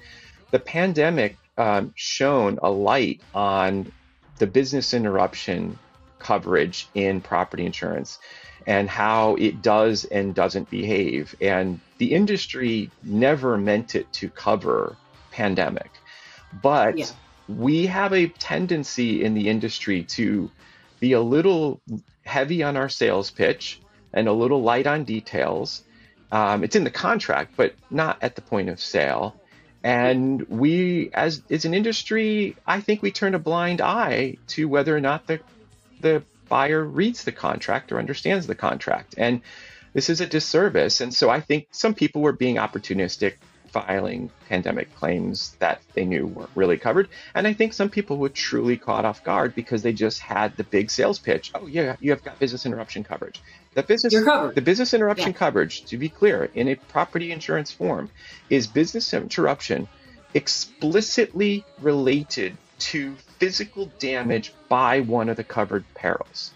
the 0.50 0.58
pandemic 0.58 1.36
um, 1.58 1.92
shone 1.94 2.58
a 2.62 2.70
light 2.70 3.20
on 3.34 3.92
the 4.38 4.46
business 4.46 4.94
interruption 4.94 5.78
coverage 6.18 6.88
in 6.94 7.20
property 7.20 7.66
insurance 7.66 8.18
and 8.66 8.88
how 8.88 9.34
it 9.34 9.60
does 9.60 10.06
and 10.06 10.34
doesn't 10.34 10.70
behave. 10.70 11.36
And 11.42 11.80
the 11.98 12.14
industry 12.14 12.90
never 13.02 13.58
meant 13.58 13.94
it 13.94 14.10
to 14.14 14.30
cover 14.30 14.96
pandemic. 15.32 15.90
But 16.52 16.98
yeah. 16.98 17.06
we 17.48 17.86
have 17.86 18.12
a 18.12 18.28
tendency 18.28 19.22
in 19.24 19.34
the 19.34 19.48
industry 19.48 20.04
to 20.04 20.50
be 21.00 21.12
a 21.12 21.20
little 21.20 21.80
heavy 22.24 22.62
on 22.62 22.76
our 22.76 22.88
sales 22.88 23.30
pitch 23.30 23.80
and 24.12 24.28
a 24.28 24.32
little 24.32 24.62
light 24.62 24.86
on 24.86 25.04
details. 25.04 25.82
Um, 26.32 26.64
it's 26.64 26.76
in 26.76 26.84
the 26.84 26.90
contract, 26.90 27.52
but 27.56 27.74
not 27.90 28.18
at 28.22 28.34
the 28.34 28.42
point 28.42 28.68
of 28.68 28.80
sale. 28.80 29.36
And 29.84 30.42
we, 30.48 31.10
as 31.14 31.42
as 31.48 31.64
an 31.64 31.74
industry, 31.74 32.56
I 32.66 32.80
think 32.80 33.02
we 33.02 33.12
turn 33.12 33.34
a 33.34 33.38
blind 33.38 33.80
eye 33.80 34.38
to 34.48 34.68
whether 34.68 34.96
or 34.96 35.00
not 35.00 35.26
the 35.26 35.40
the 36.00 36.24
buyer 36.48 36.82
reads 36.82 37.24
the 37.24 37.32
contract 37.32 37.92
or 37.92 37.98
understands 37.98 38.46
the 38.46 38.54
contract. 38.54 39.14
And 39.16 39.42
this 39.92 40.10
is 40.10 40.20
a 40.20 40.26
disservice. 40.26 41.00
And 41.00 41.14
so 41.14 41.30
I 41.30 41.40
think 41.40 41.68
some 41.70 41.94
people 41.94 42.22
were 42.22 42.32
being 42.32 42.56
opportunistic 42.56 43.34
filing 43.76 44.30
pandemic 44.48 44.94
claims 44.96 45.54
that 45.58 45.82
they 45.92 46.06
knew 46.06 46.26
weren't 46.26 46.48
really 46.54 46.78
covered. 46.78 47.08
And 47.34 47.46
I 47.46 47.52
think 47.52 47.74
some 47.74 47.90
people 47.90 48.16
were 48.16 48.30
truly 48.30 48.78
caught 48.78 49.04
off 49.04 49.22
guard 49.22 49.54
because 49.54 49.82
they 49.82 49.92
just 49.92 50.20
had 50.20 50.56
the 50.56 50.64
big 50.64 50.90
sales 50.90 51.18
pitch. 51.18 51.50
Oh, 51.54 51.66
yeah, 51.66 51.96
you 52.00 52.10
have 52.12 52.24
got 52.24 52.38
business 52.38 52.64
interruption 52.64 53.04
coverage. 53.04 53.42
The 53.74 53.82
business, 53.82 54.14
the 54.14 54.62
business 54.64 54.94
interruption 54.94 55.32
yeah. 55.32 55.38
coverage, 55.38 55.84
to 55.86 55.98
be 55.98 56.08
clear, 56.08 56.50
in 56.54 56.68
a 56.68 56.76
property 56.76 57.32
insurance 57.32 57.70
form, 57.70 58.08
is 58.48 58.66
business 58.66 59.12
interruption 59.12 59.88
explicitly 60.32 61.62
related 61.82 62.56
to 62.78 63.14
physical 63.38 63.90
damage 63.98 64.54
by 64.70 65.00
one 65.00 65.28
of 65.28 65.36
the 65.36 65.44
covered 65.44 65.84
perils. 65.94 66.52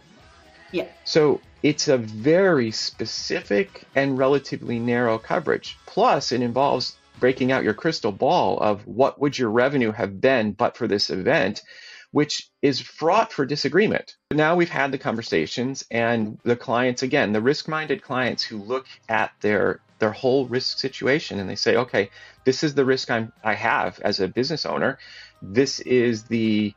Yeah. 0.73 0.89
So 1.05 1.43
it's 1.63 1.89
a 1.89 1.99
very 1.99 2.71
specific 2.71 3.83
and 3.95 4.17
relatively 4.17 4.79
narrow 4.79 5.19
coverage. 5.19 5.77
Plus, 5.85 6.33
it 6.33 6.41
involves 6.41 6.97
breaking 7.21 7.53
out 7.53 7.65
your 7.65 7.75
crystal 7.75 8.13
ball 8.13 8.59
of 8.59 8.87
what 8.87 9.21
would 9.21 9.39
your 9.39 9.51
revenue 9.51 9.93
have 9.93 10.21
been 10.21 10.53
but 10.53 10.77
for 10.77 10.89
this 10.89 11.11
event, 11.11 11.63
which 12.11 12.51
is 12.63 12.81
fraught 12.81 13.33
for 13.33 13.47
disagreement. 13.47 14.17
Now 14.33 14.57
we've 14.57 14.71
had 14.71 14.91
the 14.91 14.99
conversations 14.99 15.85
and 15.91 16.39
the 16.43 16.57
clients 16.57 17.03
again, 17.03 17.33
the 17.33 17.41
risk-minded 17.41 18.03
clients 18.03 18.43
who 18.43 18.57
look 18.59 18.87
at 19.09 19.33
their 19.41 19.81
their 20.01 20.13
whole 20.13 20.47
risk 20.47 20.79
situation 20.79 21.39
and 21.39 21.49
they 21.49 21.55
say, 21.55 21.77
okay, 21.77 22.09
this 22.45 22.65
is 22.65 22.75
the 22.75 22.85
risk 22.85 23.11
I'm 23.11 23.33
I 23.45 23.55
have 23.55 24.01
as 24.01 24.19
a 24.19 24.29
business 24.29 24.65
owner. 24.65 24.99
This 25.43 25.79
is 25.81 26.25
the 26.25 26.75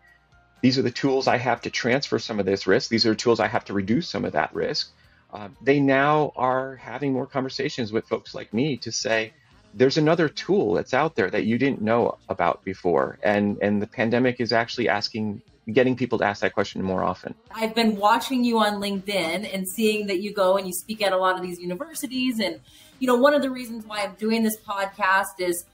these 0.61 0.77
are 0.77 0.83
the 0.83 0.91
tools 0.91 1.27
I 1.27 1.37
have 1.37 1.61
to 1.61 1.69
transfer 1.69 2.19
some 2.19 2.39
of 2.39 2.45
this 2.45 2.67
risk. 2.67 2.89
These 2.89 3.05
are 3.05 3.15
tools 3.15 3.39
I 3.39 3.47
have 3.47 3.65
to 3.65 3.73
reduce 3.73 4.07
some 4.07 4.23
of 4.23 4.33
that 4.33 4.53
risk. 4.53 4.91
Uh, 5.33 5.49
they 5.61 5.79
now 5.79 6.31
are 6.35 6.75
having 6.75 7.11
more 7.11 7.25
conversations 7.25 7.91
with 7.91 8.07
folks 8.07 8.35
like 8.35 8.53
me 8.53 8.77
to 8.77 8.91
say, 8.91 9.33
there's 9.73 9.97
another 9.97 10.29
tool 10.29 10.73
that's 10.73 10.93
out 10.93 11.15
there 11.15 11.29
that 11.29 11.45
you 11.45 11.57
didn't 11.57 11.81
know 11.81 12.17
about 12.29 12.63
before. 12.63 13.17
And, 13.23 13.57
and 13.61 13.81
the 13.81 13.87
pandemic 13.87 14.39
is 14.39 14.53
actually 14.53 14.89
asking, 14.89 15.41
getting 15.71 15.95
people 15.95 16.17
to 16.19 16.25
ask 16.25 16.41
that 16.41 16.53
question 16.53 16.81
more 16.81 17.03
often. 17.03 17.33
I've 17.53 17.73
been 17.73 17.95
watching 17.95 18.43
you 18.43 18.59
on 18.59 18.81
LinkedIn 18.81 19.53
and 19.53 19.67
seeing 19.67 20.07
that 20.07 20.21
you 20.21 20.33
go 20.33 20.57
and 20.57 20.67
you 20.67 20.73
speak 20.73 21.01
at 21.01 21.13
a 21.13 21.17
lot 21.17 21.35
of 21.35 21.41
these 21.41 21.59
universities. 21.59 22.39
And, 22.39 22.59
you 22.99 23.07
know, 23.07 23.15
one 23.15 23.33
of 23.33 23.41
the 23.41 23.49
reasons 23.49 23.85
why 23.85 24.03
I'm 24.03 24.13
doing 24.15 24.43
this 24.43 24.57
podcast 24.59 25.39
is 25.39 25.65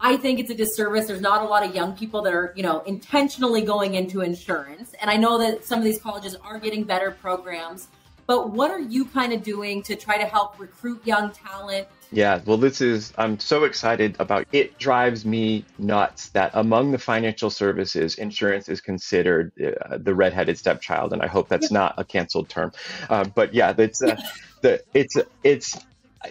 I 0.00 0.16
think 0.16 0.40
it's 0.40 0.50
a 0.50 0.54
disservice. 0.54 1.06
There's 1.06 1.20
not 1.20 1.42
a 1.42 1.46
lot 1.46 1.64
of 1.64 1.74
young 1.74 1.96
people 1.96 2.22
that 2.22 2.34
are, 2.34 2.52
you 2.56 2.62
know, 2.62 2.80
intentionally 2.80 3.62
going 3.62 3.94
into 3.94 4.20
insurance. 4.22 4.94
And 5.00 5.10
I 5.10 5.16
know 5.16 5.38
that 5.38 5.64
some 5.64 5.78
of 5.78 5.84
these 5.84 6.00
colleges 6.00 6.34
are 6.36 6.58
getting 6.58 6.84
better 6.84 7.10
programs. 7.10 7.88
But 8.26 8.50
what 8.50 8.70
are 8.70 8.80
you 8.80 9.04
kind 9.04 9.32
of 9.32 9.42
doing 9.42 9.82
to 9.82 9.96
try 9.96 10.18
to 10.18 10.24
help 10.24 10.58
recruit 10.58 11.06
young 11.06 11.30
talent? 11.30 11.88
Yeah, 12.10 12.40
well, 12.46 12.56
this 12.56 12.80
is, 12.80 13.12
I'm 13.18 13.40
so 13.40 13.64
excited 13.64 14.16
about 14.20 14.46
it. 14.52 14.78
drives 14.78 15.24
me 15.26 15.64
nuts 15.78 16.28
that 16.30 16.52
among 16.54 16.92
the 16.92 16.98
financial 16.98 17.50
services, 17.50 18.14
insurance 18.16 18.68
is 18.68 18.80
considered 18.80 19.52
uh, 19.60 19.98
the 19.98 20.14
redheaded 20.14 20.56
stepchild. 20.56 21.12
And 21.12 21.22
I 21.22 21.26
hope 21.26 21.48
that's 21.48 21.72
not 21.72 21.94
a 21.98 22.04
canceled 22.04 22.48
term. 22.48 22.72
Uh, 23.10 23.24
but 23.24 23.52
yeah, 23.52 23.74
it's, 23.76 24.00
uh, 24.00 24.16
the, 24.62 24.82
it's, 24.94 25.16
it's, 25.42 25.76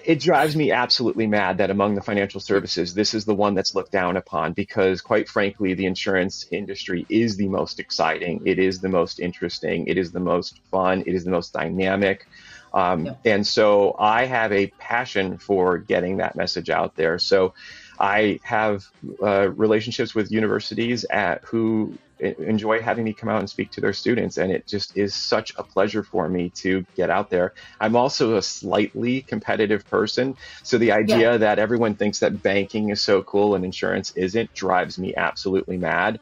it 0.04 0.20
drives 0.20 0.56
me 0.56 0.72
absolutely 0.72 1.28
mad 1.28 1.58
that 1.58 1.70
among 1.70 1.96
the 1.96 2.02
financial 2.02 2.40
services, 2.40 2.94
this 2.94 3.14
is 3.14 3.26
the 3.26 3.36
one 3.36 3.54
that's 3.54 3.76
looked 3.76 3.92
down 3.92 4.18
upon 4.18 4.54
because, 4.54 5.02
quite 5.02 5.30
frankly, 5.30 5.74
the 5.74 5.86
insurance 5.86 6.46
industry 6.52 7.06
is 7.10 7.38
the 7.38 7.48
most 7.48 7.80
exciting. 7.80 8.42
It 8.46 8.60
is 8.60 8.80
the 8.80 8.90
most 8.90 9.20
interesting. 9.20 9.88
It 9.88 9.98
is 9.98 10.12
the 10.12 10.20
most 10.20 10.60
fun. 10.72 11.04
It 11.06 11.14
is 11.14 11.24
the 11.24 11.32
most 11.32 11.54
dynamic. 11.54 12.28
Um, 12.74 13.06
yeah. 13.06 13.16
And 13.26 13.46
so 13.46 13.96
I 14.00 14.26
have 14.26 14.52
a 14.52 14.68
passion 14.68 15.38
for 15.38 15.78
getting 15.78 16.18
that 16.18 16.36
message 16.36 16.70
out 16.70 16.96
there. 16.96 17.20
So 17.20 17.54
I 18.00 18.40
have 18.44 18.86
uh, 19.22 19.50
relationships 19.50 20.16
with 20.16 20.32
universities 20.32 21.06
at, 21.06 21.44
who 21.46 21.98
enjoy 22.24 22.82
having 22.82 23.04
me 23.04 23.14
come 23.14 23.30
out 23.30 23.40
and 23.40 23.50
speak 23.50 23.72
to 23.72 23.82
their 23.82 23.94
students. 23.94 24.38
And 24.38 24.52
it 24.52 24.66
just 24.68 24.98
is 24.98 25.14
such 25.14 25.54
a 25.58 25.64
pleasure 25.64 26.04
for 26.04 26.30
me 26.30 26.50
to 26.56 26.86
get 26.96 27.10
out 27.10 27.30
there. 27.30 27.54
I'm 27.80 27.96
also 27.96 28.38
a 28.38 28.42
slightly 28.42 29.22
competitive 29.22 29.88
person. 29.88 30.38
So 30.64 30.78
the 30.78 30.92
idea 30.92 31.34
yeah. 31.34 31.38
that 31.38 31.60
everyone 31.60 31.96
thinks 31.96 32.20
that 32.20 32.42
banking 32.42 32.90
is 32.90 33.02
so 33.02 33.24
cool 33.24 33.56
and 33.56 33.66
insurance 33.66 34.12
isn't 34.12 34.54
drives 34.54 34.98
me 34.98 35.14
absolutely 35.16 35.78
mad. 35.78 36.20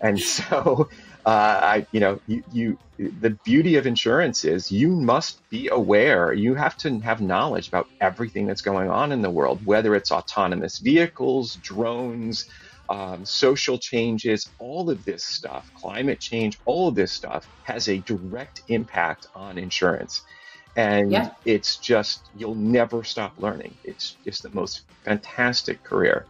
And 0.00 0.20
so, 0.36 0.88
uh, 1.26 1.60
I, 1.62 1.86
you 1.92 2.00
know, 2.00 2.20
you, 2.26 2.42
you, 2.52 2.78
the 2.98 3.30
beauty 3.30 3.76
of 3.76 3.86
insurance 3.86 4.44
is 4.44 4.70
you 4.70 4.88
must 4.88 5.48
be 5.50 5.68
aware. 5.68 6.32
You 6.32 6.54
have 6.54 6.76
to 6.78 6.98
have 7.00 7.20
knowledge 7.20 7.68
about 7.68 7.88
everything 8.00 8.46
that's 8.46 8.62
going 8.62 8.90
on 8.90 9.12
in 9.12 9.22
the 9.22 9.30
world, 9.30 9.64
whether 9.64 9.94
it's 9.94 10.12
autonomous 10.12 10.78
vehicles, 10.78 11.56
drones, 11.56 12.48
um, 12.90 13.24
social 13.24 13.78
changes, 13.78 14.50
all 14.58 14.90
of 14.90 15.04
this 15.04 15.24
stuff, 15.24 15.70
climate 15.74 16.20
change, 16.20 16.58
all 16.64 16.88
of 16.88 16.94
this 16.96 17.12
stuff 17.12 17.48
has 17.62 17.88
a 17.88 17.98
direct 17.98 18.62
impact 18.68 19.28
on 19.34 19.56
insurance. 19.56 20.22
And 20.76 21.10
yeah. 21.10 21.30
it's 21.44 21.76
just, 21.76 22.26
you'll 22.36 22.54
never 22.54 23.02
stop 23.04 23.32
learning. 23.38 23.74
It's 23.84 24.16
just 24.24 24.42
the 24.42 24.50
most 24.50 24.82
fantastic 25.04 25.82
career. 25.84 26.26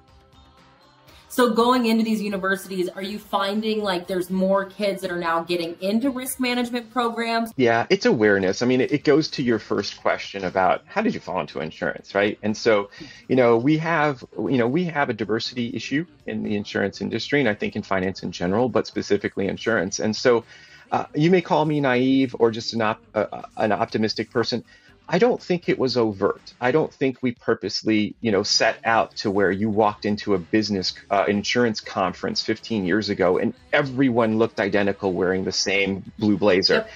So 1.30 1.54
going 1.54 1.86
into 1.86 2.02
these 2.02 2.20
universities, 2.20 2.88
are 2.88 3.02
you 3.02 3.20
finding 3.20 3.84
like 3.84 4.08
there's 4.08 4.30
more 4.30 4.64
kids 4.64 5.00
that 5.02 5.12
are 5.12 5.18
now 5.18 5.44
getting 5.44 5.76
into 5.80 6.10
risk 6.10 6.40
management 6.40 6.92
programs? 6.92 7.52
Yeah, 7.56 7.86
it's 7.88 8.04
awareness. 8.04 8.62
I 8.62 8.66
mean, 8.66 8.80
it, 8.80 9.04
goes 9.04 9.28
to 9.30 9.42
your 9.42 9.60
first 9.60 10.00
question 10.00 10.44
about 10.44 10.82
how 10.86 11.02
did 11.02 11.14
you 11.14 11.20
fall 11.20 11.40
into 11.40 11.60
insurance, 11.60 12.16
right? 12.16 12.36
And 12.42 12.56
so, 12.56 12.90
you 13.28 13.36
know, 13.36 13.56
we 13.56 13.78
have, 13.78 14.24
you 14.38 14.58
know, 14.58 14.66
we 14.66 14.84
have 14.86 15.08
a 15.08 15.12
diversity 15.12 15.70
issue 15.72 16.04
in 16.26 16.42
the 16.42 16.56
insurance 16.56 17.00
industry, 17.00 17.38
and 17.38 17.48
I 17.48 17.54
think 17.54 17.76
in 17.76 17.82
finance 17.82 18.24
in 18.24 18.32
general, 18.32 18.68
but 18.68 18.88
specifically 18.88 19.46
insurance. 19.46 20.00
And 20.00 20.16
so, 20.16 20.44
uh, 20.90 21.04
you 21.14 21.30
may 21.30 21.40
call 21.40 21.64
me 21.64 21.80
naive 21.80 22.34
or 22.40 22.50
just 22.50 22.74
an, 22.74 22.82
op- 22.82 23.02
uh, 23.14 23.42
an 23.56 23.70
optimistic 23.70 24.30
person. 24.32 24.64
I 25.12 25.18
don't 25.18 25.42
think 25.42 25.68
it 25.68 25.76
was 25.76 25.96
overt. 25.96 26.54
I 26.60 26.70
don't 26.70 26.94
think 26.94 27.20
we 27.20 27.32
purposely, 27.32 28.14
you 28.20 28.30
know, 28.30 28.44
set 28.44 28.76
out 28.84 29.16
to 29.16 29.30
where 29.30 29.50
you 29.50 29.68
walked 29.68 30.04
into 30.04 30.34
a 30.34 30.38
business 30.38 30.94
uh, 31.10 31.24
insurance 31.26 31.80
conference 31.80 32.42
15 32.42 32.84
years 32.86 33.08
ago 33.08 33.36
and 33.36 33.52
everyone 33.72 34.38
looked 34.38 34.60
identical 34.60 35.12
wearing 35.12 35.42
the 35.42 35.50
same 35.50 36.12
blue 36.16 36.38
blazer. 36.38 36.74
Yep. 36.74 36.90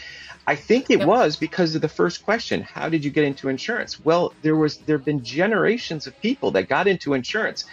I 0.46 0.54
think 0.54 0.90
it 0.90 1.00
yep. 1.00 1.08
was 1.08 1.34
because 1.34 1.74
of 1.74 1.82
the 1.82 1.88
first 1.88 2.24
question, 2.24 2.62
how 2.62 2.88
did 2.88 3.04
you 3.04 3.10
get 3.10 3.24
into 3.24 3.48
insurance? 3.48 3.98
Well, 4.04 4.32
there 4.42 4.54
was 4.54 4.76
there've 4.76 5.04
been 5.04 5.24
generations 5.24 6.06
of 6.06 6.18
people 6.20 6.52
that 6.52 6.68
got 6.68 6.86
into 6.86 7.14
insurance 7.14 7.64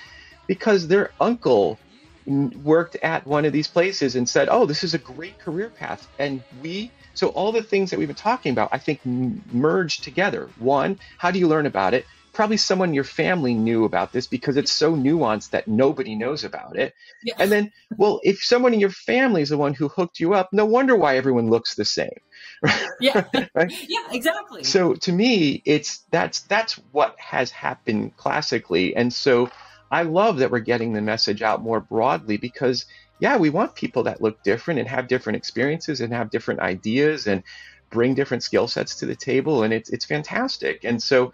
because 0.47 0.87
their 0.87 1.11
uncle 1.19 1.77
worked 2.25 2.95
at 2.97 3.27
one 3.27 3.45
of 3.45 3.53
these 3.53 3.67
places 3.67 4.15
and 4.15 4.27
said, 4.27 4.47
"Oh, 4.49 4.65
this 4.65 4.83
is 4.83 4.93
a 4.93 4.97
great 4.97 5.37
career 5.37 5.69
path." 5.69 6.07
And 6.17 6.41
we 6.63 6.91
so 7.13 7.27
all 7.29 7.51
the 7.51 7.63
things 7.63 7.91
that 7.91 7.99
we've 7.99 8.07
been 8.07 8.15
talking 8.15 8.51
about, 8.51 8.69
I 8.71 8.77
think, 8.77 9.05
merge 9.05 9.99
together. 9.99 10.49
One, 10.59 10.99
how 11.17 11.31
do 11.31 11.39
you 11.39 11.47
learn 11.47 11.65
about 11.65 11.93
it? 11.93 12.05
Probably 12.33 12.57
someone 12.57 12.89
in 12.89 12.95
your 12.95 13.03
family 13.03 13.53
knew 13.53 13.83
about 13.83 14.13
this 14.13 14.25
because 14.25 14.55
it's 14.55 14.71
so 14.71 14.95
nuanced 14.95 15.49
that 15.49 15.67
nobody 15.67 16.15
knows 16.15 16.45
about 16.45 16.77
it. 16.77 16.93
Yeah. 17.23 17.33
And 17.39 17.51
then, 17.51 17.73
well, 17.97 18.21
if 18.23 18.41
someone 18.41 18.73
in 18.73 18.79
your 18.79 18.89
family 18.89 19.41
is 19.41 19.49
the 19.49 19.57
one 19.57 19.73
who 19.73 19.89
hooked 19.89 20.19
you 20.19 20.33
up, 20.33 20.53
no 20.53 20.65
wonder 20.65 20.95
why 20.95 21.17
everyone 21.17 21.49
looks 21.49 21.75
the 21.75 21.83
same. 21.83 22.19
yeah. 23.01 23.25
right? 23.53 23.71
Yeah, 23.87 24.07
exactly. 24.11 24.63
So 24.63 24.93
to 24.93 25.11
me, 25.11 25.61
it's 25.65 26.05
that's 26.09 26.41
that's 26.41 26.75
what 26.93 27.19
has 27.19 27.51
happened 27.51 28.15
classically. 28.15 28.95
And 28.95 29.11
so 29.11 29.49
I 29.91 30.03
love 30.03 30.37
that 30.37 30.51
we're 30.51 30.59
getting 30.59 30.93
the 30.93 31.01
message 31.01 31.41
out 31.41 31.61
more 31.61 31.81
broadly 31.81 32.37
because 32.37 32.85
yeah, 33.21 33.37
we 33.37 33.51
want 33.51 33.75
people 33.75 34.03
that 34.03 34.19
look 34.19 34.41
different 34.43 34.79
and 34.79 34.89
have 34.89 35.07
different 35.07 35.37
experiences 35.37 36.01
and 36.01 36.11
have 36.11 36.31
different 36.31 36.59
ideas 36.59 37.27
and 37.27 37.43
bring 37.91 38.15
different 38.15 38.41
skill 38.41 38.67
sets 38.67 38.95
to 38.95 39.05
the 39.05 39.15
table. 39.15 39.61
And 39.61 39.71
it's, 39.71 39.91
it's 39.91 40.05
fantastic. 40.05 40.83
And 40.83 41.01
so 41.01 41.31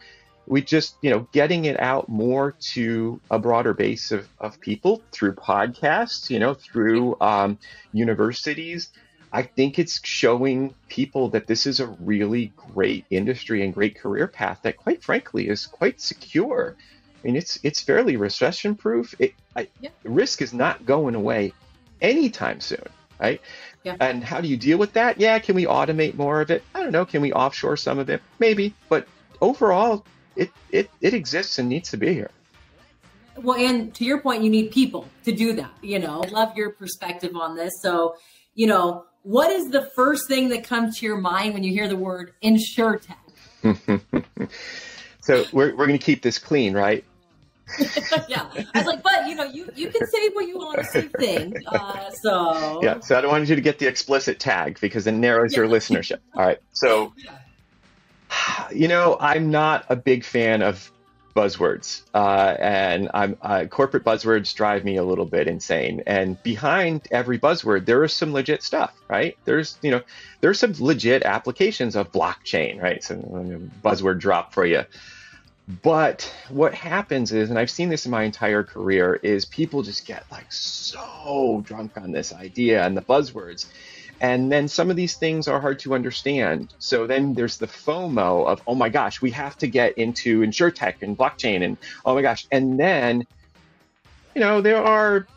we 0.48 0.62
just, 0.62 0.98
you 1.02 1.10
know, 1.10 1.30
getting 1.32 1.64
it 1.64 1.80
out 1.80 2.10
more 2.10 2.56
to 2.74 3.22
a 3.32 3.40
broader 3.40 3.74
base 3.74 4.12
of, 4.12 4.28
of 4.40 4.60
people 4.60 5.02
through 5.14 5.36
podcasts, 5.36 6.30
you 6.30 6.40
know, 6.40 6.54
through 6.54 7.16
um, 7.22 7.58
universities. 7.94 8.90
I 9.32 9.44
think 9.44 9.80
it's 9.80 10.06
showing 10.06 10.76
people 10.90 11.30
that 11.30 11.48
this 11.48 11.66
is 11.66 11.80
a 11.80 11.88
really 11.88 12.52
great 12.74 13.06
industry 13.10 13.64
and 13.64 13.74
great 13.74 13.98
career 13.98 14.28
path 14.28 14.60
that, 14.64 14.76
quite 14.76 15.02
frankly, 15.02 15.48
is 15.48 15.66
quite 15.66 16.02
secure. 16.02 16.76
I 17.24 17.28
mean, 17.28 17.38
it's 17.38 17.60
it's 17.64 17.82
fairly 17.82 18.16
recession 18.16 18.76
proof. 18.76 19.16
It, 19.20 19.34
I, 19.56 19.68
yeah. 19.82 19.90
Risk 20.04 20.42
is 20.42 20.54
not 20.54 20.86
going 20.86 21.16
away 21.16 21.54
anytime 22.02 22.60
soon, 22.60 22.88
right? 23.20 23.42
Yeah. 23.84 23.96
And 24.00 24.24
how 24.24 24.42
do 24.42 24.48
you 24.48 24.58
deal 24.58 24.78
with 24.78 24.94
that? 24.94 25.20
Yeah, 25.20 25.40
can 25.40 25.56
we 25.56 25.66
automate 25.66 26.16
more 26.16 26.42
of 26.42 26.52
it? 26.52 26.64
I 26.76 26.82
don't 26.82 26.92
know. 26.92 27.06
Can 27.06 27.22
we 27.22 27.32
offshore 27.32 27.78
some 27.78 28.00
of 28.00 28.10
it? 28.10 28.22
Maybe, 28.40 28.74
but 28.90 29.08
overall, 29.42 30.06
it 30.36 30.52
it 30.72 30.90
it 31.02 31.14
exists 31.14 31.60
and 31.60 31.70
needs 31.70 31.90
to 31.92 31.98
be 31.98 32.14
here. 32.14 32.32
Well, 33.38 33.58
and 33.58 33.94
to 33.96 34.04
your 34.04 34.20
point, 34.20 34.44
you 34.44 34.50
need 34.50 34.72
people 34.72 35.08
to 35.26 35.32
do 35.32 35.54
that. 35.54 35.72
You 35.82 36.00
know, 36.00 36.24
I 36.24 36.28
love 36.28 36.58
your 36.58 36.72
perspective 36.72 37.36
on 37.36 37.56
this. 37.56 37.74
So, 37.82 38.16
you 38.56 38.66
know, 38.66 39.06
what 39.22 39.52
is 39.52 39.70
the 39.70 39.90
first 39.96 40.28
thing 40.28 40.50
that 40.50 40.64
comes 40.64 41.00
to 41.00 41.06
your 41.06 41.18
mind 41.18 41.54
when 41.54 41.64
you 41.64 41.72
hear 41.72 41.88
the 41.88 41.96
word 41.96 42.34
insure 42.42 43.00
tech? 43.00 43.20
so 45.22 45.46
we're 45.52 45.76
we're 45.76 45.88
going 45.88 46.00
to 46.00 46.06
keep 46.06 46.22
this 46.22 46.40
clean, 46.40 46.74
right? 46.74 47.04
yeah, 48.28 48.46
I 48.54 48.66
was 48.76 48.86
like, 48.86 49.04
but 49.04 49.28
you 49.28 49.36
know, 49.36 49.44
you 49.44 49.70
you 49.76 49.90
can 49.90 50.08
say 50.08 50.30
what 50.30 50.48
you 50.48 50.58
want 50.58 50.80
to 50.80 50.86
say. 50.86 51.02
Thing, 51.08 51.54
uh, 51.68 52.10
so 52.12 52.82
yeah. 52.82 53.00
So 53.02 53.18
I 53.18 53.22
don't 53.22 53.32
want 53.32 53.48
you 53.50 53.56
to 53.56 53.62
get 53.62 53.80
the 53.80 53.88
explicit 53.88 54.40
tag 54.40 54.80
because 54.80 55.06
it 55.06 55.12
narrows 55.12 55.54
yeah. 55.54 55.60
your 55.60 55.68
listenership. 55.68 56.20
All 56.36 56.46
right. 56.46 56.60
So, 56.72 57.14
you 58.74 58.88
know, 58.88 59.18
I'm 59.20 59.52
not 59.52 59.86
a 59.90 59.96
big 59.96 60.24
fan 60.24 60.62
of 60.62 60.92
buzzwords, 61.36 62.04
uh, 62.16 62.56
and 62.58 63.10
I'm 63.14 63.38
uh, 63.42 63.66
corporate 63.66 64.04
buzzwords 64.06 64.56
drive 64.56 64.86
me 64.86 64.96
a 64.96 65.04
little 65.04 65.26
bit 65.26 65.48
insane. 65.48 66.04
And 66.08 66.42
behind 66.44 67.08
every 67.12 67.38
buzzword, 67.38 67.86
there 67.86 68.04
is 68.04 68.14
some 68.14 68.32
legit 68.32 68.64
stuff, 68.64 68.94
right? 69.10 69.38
There's 69.44 69.78
you 69.82 69.92
know, 69.92 70.02
there's 70.40 70.58
some 70.58 70.74
legit 70.80 71.24
applications 71.24 71.98
of 71.98 72.14
blockchain, 72.14 72.82
right? 72.82 73.04
So 73.04 73.16
buzzword 73.84 74.20
drop 74.20 74.54
for 74.54 74.66
you. 74.66 74.84
But 75.68 76.34
what 76.50 76.74
happens 76.74 77.34
is, 77.34 77.50
and 77.50 77.60
I've 77.60 77.70
seen 77.70 77.90
this 77.90 78.06
in 78.06 78.12
my 78.12 78.24
entire 78.24 78.64
career, 78.64 79.16
is 79.16 79.44
people 79.44 79.84
just 79.84 80.06
get 80.06 80.24
like 80.32 80.52
so 80.52 81.62
drunk 81.66 81.98
on 81.98 82.12
this 82.12 82.32
idea 82.34 82.86
and 82.86 82.96
the 82.96 83.02
buzzwords. 83.02 83.66
And 84.22 84.52
then 84.52 84.68
some 84.68 84.90
of 84.90 84.96
these 84.96 85.16
things 85.16 85.48
are 85.48 85.60
hard 85.60 85.80
to 85.80 85.94
understand. 85.94 86.74
So 86.80 87.06
then 87.06 87.34
there's 87.34 87.58
the 87.58 87.68
FOMO 87.68 88.48
of, 88.48 88.62
oh 88.66 88.76
my 88.76 88.90
gosh, 88.90 89.22
we 89.22 89.30
have 89.32 89.58
to 89.58 89.68
get 89.68 89.98
into 89.98 90.42
insurtech 90.42 91.02
and 91.02 91.18
blockchain 91.18 91.64
and 91.64 91.78
oh 92.06 92.16
my 92.16 92.22
gosh. 92.22 92.48
And 92.52 92.80
then, 92.80 93.28
you 94.34 94.42
know, 94.42 94.62
there 94.62 94.82
are 94.82 95.28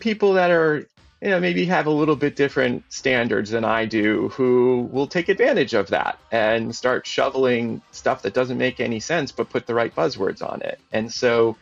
people 0.00 0.34
that 0.34 0.50
are 0.50 0.86
you 1.22 1.28
know, 1.28 1.38
maybe 1.38 1.64
have 1.66 1.86
a 1.86 1.90
little 1.90 2.16
bit 2.16 2.34
different 2.34 2.82
standards 2.92 3.50
than 3.50 3.64
I 3.64 3.84
do 3.84 4.28
who 4.30 4.88
will 4.90 5.06
take 5.06 5.28
advantage 5.28 5.72
of 5.72 5.86
that 5.88 6.18
and 6.32 6.74
start 6.74 7.06
shoveling 7.06 7.80
stuff 7.92 8.22
that 8.22 8.34
doesn't 8.34 8.58
make 8.58 8.80
any 8.80 8.98
sense, 8.98 9.30
but 9.30 9.48
put 9.48 9.68
the 9.68 9.74
right 9.74 9.94
buzzwords 9.94 10.42
on 10.42 10.62
it. 10.62 10.80
And 10.90 11.12
so 11.12 11.56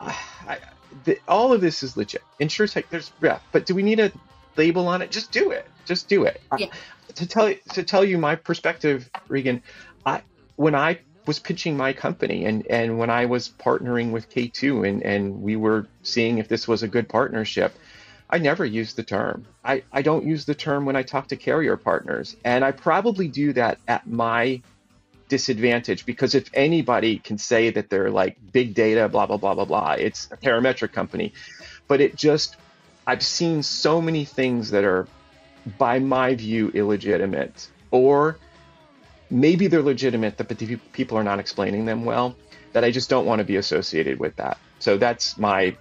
uh, 0.00 0.12
I, 0.48 0.58
the, 1.04 1.16
all 1.28 1.52
of 1.52 1.60
this 1.60 1.84
is 1.84 1.96
legit. 1.96 2.24
InsurTech, 2.40 2.86
there's, 2.90 3.12
yeah, 3.22 3.38
but 3.52 3.66
do 3.66 3.74
we 3.76 3.84
need 3.84 4.00
a 4.00 4.10
label 4.56 4.88
on 4.88 5.00
it? 5.00 5.12
Just 5.12 5.30
do 5.30 5.52
it. 5.52 5.68
Just 5.84 6.08
do 6.08 6.24
it. 6.24 6.40
Yeah. 6.58 6.66
I, 6.66 7.12
to 7.14 7.26
tell 7.26 7.54
to 7.72 7.82
tell 7.84 8.04
you 8.04 8.18
my 8.18 8.34
perspective, 8.34 9.08
Regan, 9.28 9.62
I 10.04 10.22
when 10.56 10.74
I 10.74 10.98
was 11.24 11.38
pitching 11.38 11.76
my 11.76 11.92
company 11.92 12.44
and, 12.44 12.66
and 12.68 12.98
when 12.98 13.10
I 13.10 13.26
was 13.26 13.48
partnering 13.48 14.12
with 14.12 14.30
K2 14.30 14.88
and, 14.88 15.02
and 15.02 15.42
we 15.42 15.56
were 15.56 15.86
seeing 16.02 16.38
if 16.38 16.48
this 16.48 16.68
was 16.68 16.82
a 16.82 16.88
good 16.88 17.08
partnership, 17.08 17.76
I 18.28 18.38
never 18.38 18.64
use 18.64 18.94
the 18.94 19.02
term. 19.02 19.46
I, 19.64 19.82
I 19.92 20.02
don't 20.02 20.26
use 20.26 20.44
the 20.44 20.54
term 20.54 20.84
when 20.84 20.96
I 20.96 21.02
talk 21.02 21.28
to 21.28 21.36
carrier 21.36 21.76
partners. 21.76 22.36
And 22.44 22.64
I 22.64 22.72
probably 22.72 23.28
do 23.28 23.52
that 23.52 23.78
at 23.86 24.06
my 24.06 24.62
disadvantage 25.28 26.06
because 26.06 26.34
if 26.34 26.50
anybody 26.54 27.18
can 27.18 27.38
say 27.38 27.70
that 27.70 27.90
they're 27.90 28.10
like 28.10 28.36
big 28.52 28.74
data, 28.74 29.08
blah, 29.08 29.26
blah, 29.26 29.36
blah, 29.36 29.54
blah, 29.54 29.64
blah, 29.64 29.92
it's 29.92 30.28
a 30.32 30.36
parametric 30.36 30.92
company. 30.92 31.32
But 31.88 32.00
it 32.00 32.16
just, 32.16 32.56
I've 33.06 33.22
seen 33.22 33.62
so 33.62 34.00
many 34.00 34.24
things 34.24 34.70
that 34.70 34.84
are, 34.84 35.06
by 35.78 36.00
my 36.00 36.34
view, 36.34 36.70
illegitimate. 36.74 37.68
Or 37.92 38.38
maybe 39.30 39.68
they're 39.68 39.82
legitimate, 39.82 40.36
but 40.36 40.48
the 40.48 40.76
people 40.92 41.16
are 41.16 41.24
not 41.24 41.38
explaining 41.38 41.84
them 41.84 42.04
well, 42.04 42.36
that 42.72 42.84
I 42.84 42.90
just 42.90 43.08
don't 43.08 43.26
want 43.26 43.38
to 43.38 43.44
be 43.44 43.56
associated 43.56 44.18
with 44.18 44.34
that. 44.36 44.58
So 44.80 44.96
that's 44.96 45.38
my 45.38 45.76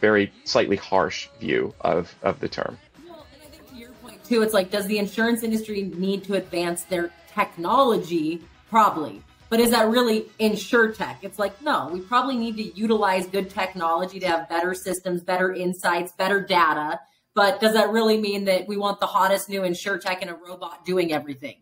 very 0.00 0.32
slightly 0.44 0.76
harsh 0.76 1.28
view 1.40 1.74
of, 1.80 2.14
of 2.22 2.40
the 2.40 2.48
term. 2.48 2.78
Well, 3.08 3.26
and 3.32 3.42
I 3.42 3.46
think 3.46 3.68
to 3.70 3.76
your 3.76 3.90
point 3.90 4.24
too, 4.24 4.42
it's 4.42 4.54
like, 4.54 4.70
does 4.70 4.86
the 4.86 4.98
insurance 4.98 5.42
industry 5.42 5.82
need 5.96 6.24
to 6.24 6.34
advance 6.34 6.82
their 6.82 7.10
technology? 7.32 8.42
Probably. 8.70 9.22
But 9.50 9.60
is 9.60 9.70
that 9.70 9.88
really 9.88 10.26
insure 10.38 10.90
tech? 10.90 11.18
It's 11.22 11.38
like, 11.38 11.60
no, 11.62 11.88
we 11.92 12.00
probably 12.00 12.36
need 12.36 12.56
to 12.56 12.76
utilize 12.76 13.26
good 13.26 13.50
technology 13.50 14.18
to 14.20 14.26
have 14.26 14.48
better 14.48 14.74
systems, 14.74 15.22
better 15.22 15.52
insights, 15.52 16.12
better 16.12 16.40
data. 16.40 16.98
But 17.34 17.60
does 17.60 17.74
that 17.74 17.90
really 17.90 18.18
mean 18.20 18.44
that 18.46 18.66
we 18.66 18.76
want 18.76 19.00
the 19.00 19.06
hottest 19.06 19.48
new 19.48 19.64
insure 19.64 19.98
tech 19.98 20.22
and 20.22 20.30
a 20.30 20.34
robot 20.34 20.84
doing 20.84 21.12
everything? 21.12 21.56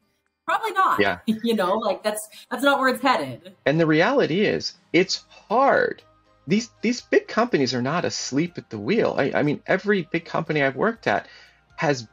Probably 0.46 0.72
not. 0.72 1.00
Yeah. 1.00 1.18
you 1.26 1.54
know, 1.54 1.74
like 1.74 2.02
that's 2.02 2.28
that's 2.50 2.62
not 2.62 2.78
where 2.78 2.88
it's 2.88 3.02
headed. 3.02 3.54
And 3.66 3.78
the 3.80 3.86
reality 3.86 4.42
is 4.42 4.74
it's 4.92 5.24
hard 5.28 6.02
these 6.46 6.70
these 6.80 7.00
big 7.00 7.28
companies 7.28 7.74
are 7.74 7.82
not 7.82 8.04
asleep 8.04 8.58
at 8.58 8.70
the 8.70 8.78
wheel. 8.78 9.14
I, 9.16 9.32
I, 9.34 9.42
mean, 9.42 9.62
every 9.66 10.02
big 10.02 10.24
company 10.24 10.62
I've 10.62 10.76
worked 10.76 11.06
at 11.06 11.28
has 11.76 12.08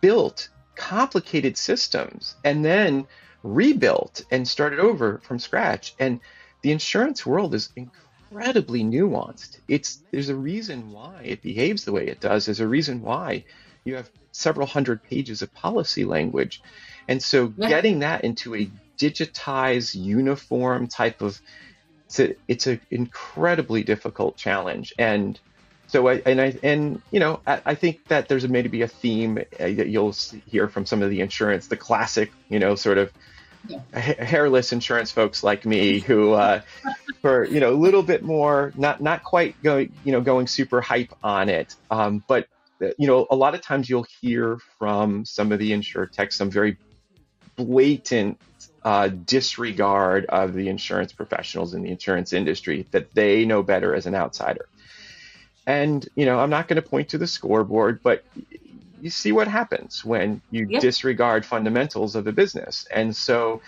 built 0.00 0.48
complicated 0.74 1.56
systems 1.56 2.36
and 2.44 2.64
then 2.64 3.06
rebuilt 3.42 4.24
and 4.30 4.46
started 4.46 4.78
over 4.78 5.20
from 5.24 5.38
scratch. 5.38 5.94
And 5.98 6.20
the 6.62 6.72
insurance 6.72 7.24
world 7.26 7.54
is 7.54 7.70
incredibly 7.76 8.84
nuanced. 8.84 9.58
It's 9.68 10.02
there's 10.10 10.28
a 10.28 10.36
reason 10.36 10.92
why 10.92 11.22
it 11.24 11.42
behaves 11.42 11.84
the 11.84 11.92
way 11.92 12.06
it 12.06 12.20
does. 12.20 12.46
There's 12.46 12.60
a 12.60 12.68
reason 12.68 13.02
why 13.02 13.44
you 13.84 13.96
have 13.96 14.10
several 14.32 14.66
hundred 14.66 15.02
pages 15.02 15.42
of 15.42 15.52
policy 15.54 16.04
language. 16.04 16.62
And 17.08 17.22
so 17.22 17.52
yeah. 17.56 17.68
getting 17.68 18.00
that 18.00 18.24
into 18.24 18.54
a 18.54 18.70
digitized, 18.98 19.94
uniform 19.94 20.86
type 20.86 21.20
of 21.20 21.40
it's 22.12 22.20
a 22.20 22.34
it's 22.48 22.66
an 22.66 22.80
incredibly 22.90 23.82
difficult 23.82 24.36
challenge 24.36 24.92
and 24.98 25.40
so 25.86 26.08
I 26.08 26.22
and 26.26 26.40
I 26.40 26.58
and 26.62 27.00
you 27.10 27.20
know 27.20 27.40
I, 27.46 27.62
I 27.64 27.74
think 27.74 28.06
that 28.08 28.28
there's 28.28 28.46
maybe 28.46 28.82
a 28.82 28.88
theme 28.88 29.38
uh, 29.38 29.42
that 29.58 29.88
you'll 29.88 30.12
hear 30.46 30.68
from 30.68 30.84
some 30.84 31.02
of 31.02 31.10
the 31.10 31.20
insurance 31.20 31.68
the 31.68 31.76
classic 31.76 32.30
you 32.48 32.58
know 32.58 32.74
sort 32.74 32.98
of 32.98 33.10
yeah. 33.68 33.80
hairless 33.92 34.72
insurance 34.72 35.10
folks 35.10 35.42
like 35.42 35.64
me 35.64 36.00
who 36.00 36.32
uh, 36.32 36.60
for 37.22 37.44
you 37.44 37.60
know 37.60 37.72
a 37.72 37.80
little 37.80 38.02
bit 38.02 38.22
more 38.22 38.72
not 38.76 39.00
not 39.00 39.22
quite 39.22 39.60
going 39.62 39.92
you 40.04 40.12
know 40.12 40.20
going 40.20 40.46
super 40.46 40.80
hype 40.80 41.14
on 41.22 41.48
it 41.48 41.74
um, 41.90 42.22
but 42.26 42.46
uh, 42.82 42.88
you 42.98 43.06
know 43.06 43.26
a 43.30 43.36
lot 43.36 43.54
of 43.54 43.62
times 43.62 43.88
you'll 43.88 44.06
hear 44.20 44.58
from 44.78 45.24
some 45.24 45.50
of 45.50 45.58
the 45.58 45.72
insure 45.72 46.06
tech 46.06 46.32
some 46.32 46.50
very 46.50 46.76
blatant 47.56 48.38
uh, 48.84 49.08
disregard 49.08 50.26
of 50.26 50.54
the 50.54 50.68
insurance 50.68 51.12
professionals 51.12 51.74
in 51.74 51.82
the 51.82 51.90
insurance 51.90 52.32
industry 52.32 52.86
that 52.90 53.14
they 53.14 53.44
know 53.44 53.62
better 53.62 53.94
as 53.94 54.06
an 54.06 54.14
outsider. 54.14 54.68
And, 55.66 56.08
you 56.16 56.26
know, 56.26 56.40
I'm 56.40 56.50
not 56.50 56.66
going 56.66 56.82
to 56.82 56.88
point 56.88 57.10
to 57.10 57.18
the 57.18 57.26
scoreboard, 57.26 58.02
but 58.02 58.24
you 59.00 59.10
see 59.10 59.32
what 59.32 59.48
happens 59.48 60.04
when 60.04 60.40
you 60.50 60.66
yep. 60.68 60.80
disregard 60.80 61.46
fundamentals 61.46 62.16
of 62.16 62.24
the 62.24 62.32
business. 62.32 62.86
And 62.92 63.14
so, 63.14 63.60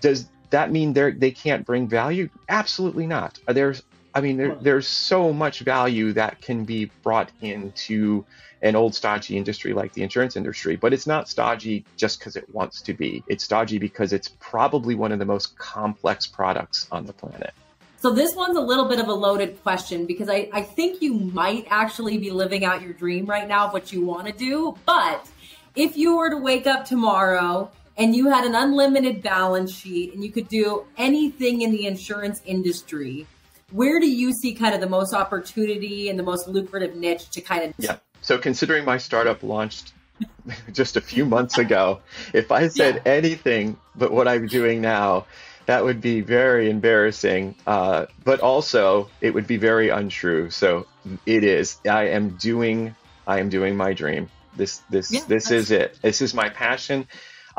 does 0.00 0.28
that 0.50 0.70
mean 0.72 0.92
they 0.92 1.12
they 1.12 1.30
can't 1.30 1.64
bring 1.64 1.88
value? 1.88 2.28
Absolutely 2.48 3.06
not. 3.06 3.38
There's, 3.46 3.82
I 4.14 4.20
mean, 4.20 4.36
there, 4.36 4.56
there's 4.56 4.88
so 4.88 5.32
much 5.32 5.60
value 5.60 6.12
that 6.14 6.40
can 6.40 6.64
be 6.64 6.90
brought 7.02 7.30
into 7.40 8.24
an 8.62 8.76
old 8.76 8.94
stodgy 8.94 9.36
industry 9.36 9.72
like 9.72 9.92
the 9.92 10.02
insurance 10.02 10.36
industry, 10.36 10.76
but 10.76 10.92
it's 10.92 11.06
not 11.06 11.28
stodgy 11.28 11.84
just 11.96 12.18
because 12.18 12.36
it 12.36 12.52
wants 12.52 12.82
to 12.82 12.92
be. 12.92 13.22
It's 13.28 13.44
stodgy 13.44 13.78
because 13.78 14.12
it's 14.12 14.28
probably 14.40 14.94
one 14.94 15.12
of 15.12 15.18
the 15.18 15.24
most 15.24 15.56
complex 15.58 16.26
products 16.26 16.86
on 16.90 17.06
the 17.06 17.12
planet. 17.12 17.54
So 17.98 18.10
this 18.10 18.34
one's 18.34 18.56
a 18.56 18.60
little 18.60 18.86
bit 18.86 18.98
of 18.98 19.08
a 19.08 19.12
loaded 19.12 19.62
question 19.62 20.06
because 20.06 20.28
I, 20.28 20.48
I 20.52 20.62
think 20.62 21.02
you 21.02 21.14
might 21.14 21.66
actually 21.70 22.16
be 22.18 22.30
living 22.30 22.64
out 22.64 22.82
your 22.82 22.94
dream 22.94 23.26
right 23.26 23.46
now 23.46 23.66
of 23.66 23.72
what 23.72 23.92
you 23.92 24.04
want 24.04 24.26
to 24.26 24.32
do. 24.32 24.76
But 24.86 25.28
if 25.76 25.96
you 25.96 26.16
were 26.16 26.30
to 26.30 26.38
wake 26.38 26.66
up 26.66 26.84
tomorrow 26.84 27.70
and 27.96 28.16
you 28.16 28.30
had 28.30 28.44
an 28.44 28.54
unlimited 28.54 29.22
balance 29.22 29.72
sheet 29.72 30.14
and 30.14 30.24
you 30.24 30.32
could 30.32 30.48
do 30.48 30.86
anything 30.96 31.60
in 31.60 31.70
the 31.70 31.86
insurance 31.86 32.40
industry, 32.46 33.26
where 33.72 34.00
do 34.00 34.10
you 34.10 34.32
see 34.32 34.54
kind 34.54 34.74
of 34.74 34.80
the 34.80 34.88
most 34.88 35.14
opportunity 35.14 36.08
and 36.08 36.18
the 36.18 36.22
most 36.22 36.48
lucrative 36.48 36.96
niche 36.96 37.28
to 37.30 37.40
kind 37.40 37.64
of 37.64 37.74
yeah 37.78 37.96
so 38.22 38.38
considering 38.38 38.84
my 38.84 38.98
startup 38.98 39.42
launched 39.42 39.92
just 40.72 40.96
a 40.96 41.00
few 41.00 41.24
months 41.24 41.58
ago, 41.58 42.00
if 42.32 42.50
I 42.52 42.68
said 42.68 43.02
yeah. 43.04 43.12
anything 43.12 43.76
but 43.96 44.12
what 44.12 44.28
I'm 44.28 44.46
doing 44.46 44.80
now, 44.80 45.26
that 45.66 45.84
would 45.84 46.00
be 46.00 46.20
very 46.20 46.70
embarrassing. 46.70 47.54
Uh, 47.66 48.06
but 48.24 48.40
also, 48.40 49.08
it 49.20 49.34
would 49.34 49.46
be 49.46 49.56
very 49.56 49.88
untrue. 49.88 50.50
So 50.50 50.86
it 51.26 51.44
is. 51.44 51.78
I 51.88 52.08
am 52.08 52.30
doing. 52.30 52.94
I 53.26 53.40
am 53.40 53.48
doing 53.48 53.76
my 53.76 53.92
dream. 53.92 54.28
This. 54.56 54.78
This. 54.90 55.12
Yeah, 55.12 55.20
this 55.28 55.50
is 55.50 55.70
it. 55.70 55.98
This 56.02 56.20
is 56.20 56.34
my 56.34 56.48
passion. 56.48 57.06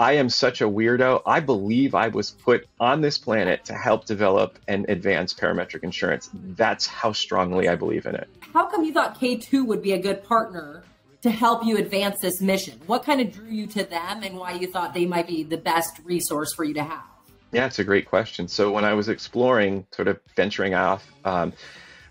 I 0.02 0.14
am 0.14 0.30
such 0.30 0.62
a 0.62 0.64
weirdo. 0.68 1.22
I 1.28 1.40
believe 1.42 1.94
I 1.94 2.08
was 2.08 2.32
put 2.32 2.68
on 2.80 3.02
this 3.02 3.20
planet 3.20 3.64
to 3.66 3.76
help 3.76 4.06
develop 4.06 4.58
and 4.68 4.90
advance 4.90 5.32
parametric 5.32 5.84
insurance. 5.84 6.28
That's 6.34 6.88
how 6.88 7.12
strongly 7.12 7.70
I 7.70 7.76
believe 7.76 8.08
in 8.08 8.16
it. 8.16 8.28
How 8.52 8.66
come 8.66 8.84
you 8.84 8.94
thought 8.94 9.20
K2 9.20 9.64
would 9.68 9.84
be 9.84 9.92
a 9.92 10.00
good 10.00 10.24
partner 10.24 10.84
to 11.22 11.30
help 11.30 11.64
you 11.64 11.78
advance 11.78 12.20
this 12.20 12.42
mission? 12.42 12.82
What 12.88 13.06
kind 13.06 13.22
of 13.22 13.32
drew 13.32 13.50
you 13.50 13.68
to 13.68 13.84
them 13.84 14.24
and 14.24 14.38
why 14.40 14.54
you 14.54 14.66
thought 14.66 14.96
they 14.96 15.06
might 15.06 15.28
be 15.28 15.44
the 15.44 15.58
best 15.58 16.00
resource 16.04 16.52
for 16.52 16.64
you 16.64 16.74
to 16.74 16.84
have? 16.84 17.04
Yeah, 17.52 17.68
it's 17.68 17.78
a 17.78 17.84
great 17.84 18.08
question. 18.08 18.48
So 18.48 18.72
when 18.72 18.86
I 18.86 18.96
was 18.96 19.08
exploring, 19.08 19.86
sort 19.92 20.08
of 20.08 20.20
venturing 20.36 20.74
off, 20.74 21.08
um, 21.26 21.54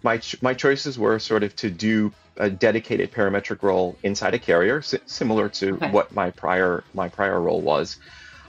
my 0.05 0.19
ch- 0.19 0.41
my 0.41 0.55
choices 0.55 0.97
were 0.97 1.19
sort 1.19 1.43
of 1.43 1.57
to 1.57 1.71
do 1.71 2.13
a 2.37 2.51
dedicated 2.51 3.13
parametric 3.13 3.63
role 3.63 3.97
inside 4.03 4.35
a 4.35 4.39
carrier, 4.39 4.83
similar 4.83 5.49
to 5.49 5.75
okay. 5.75 5.91
what 5.91 6.15
my 6.15 6.31
prior 6.31 6.85
my 6.95 7.09
prior 7.09 7.41
role 7.41 7.61
was, 7.61 7.99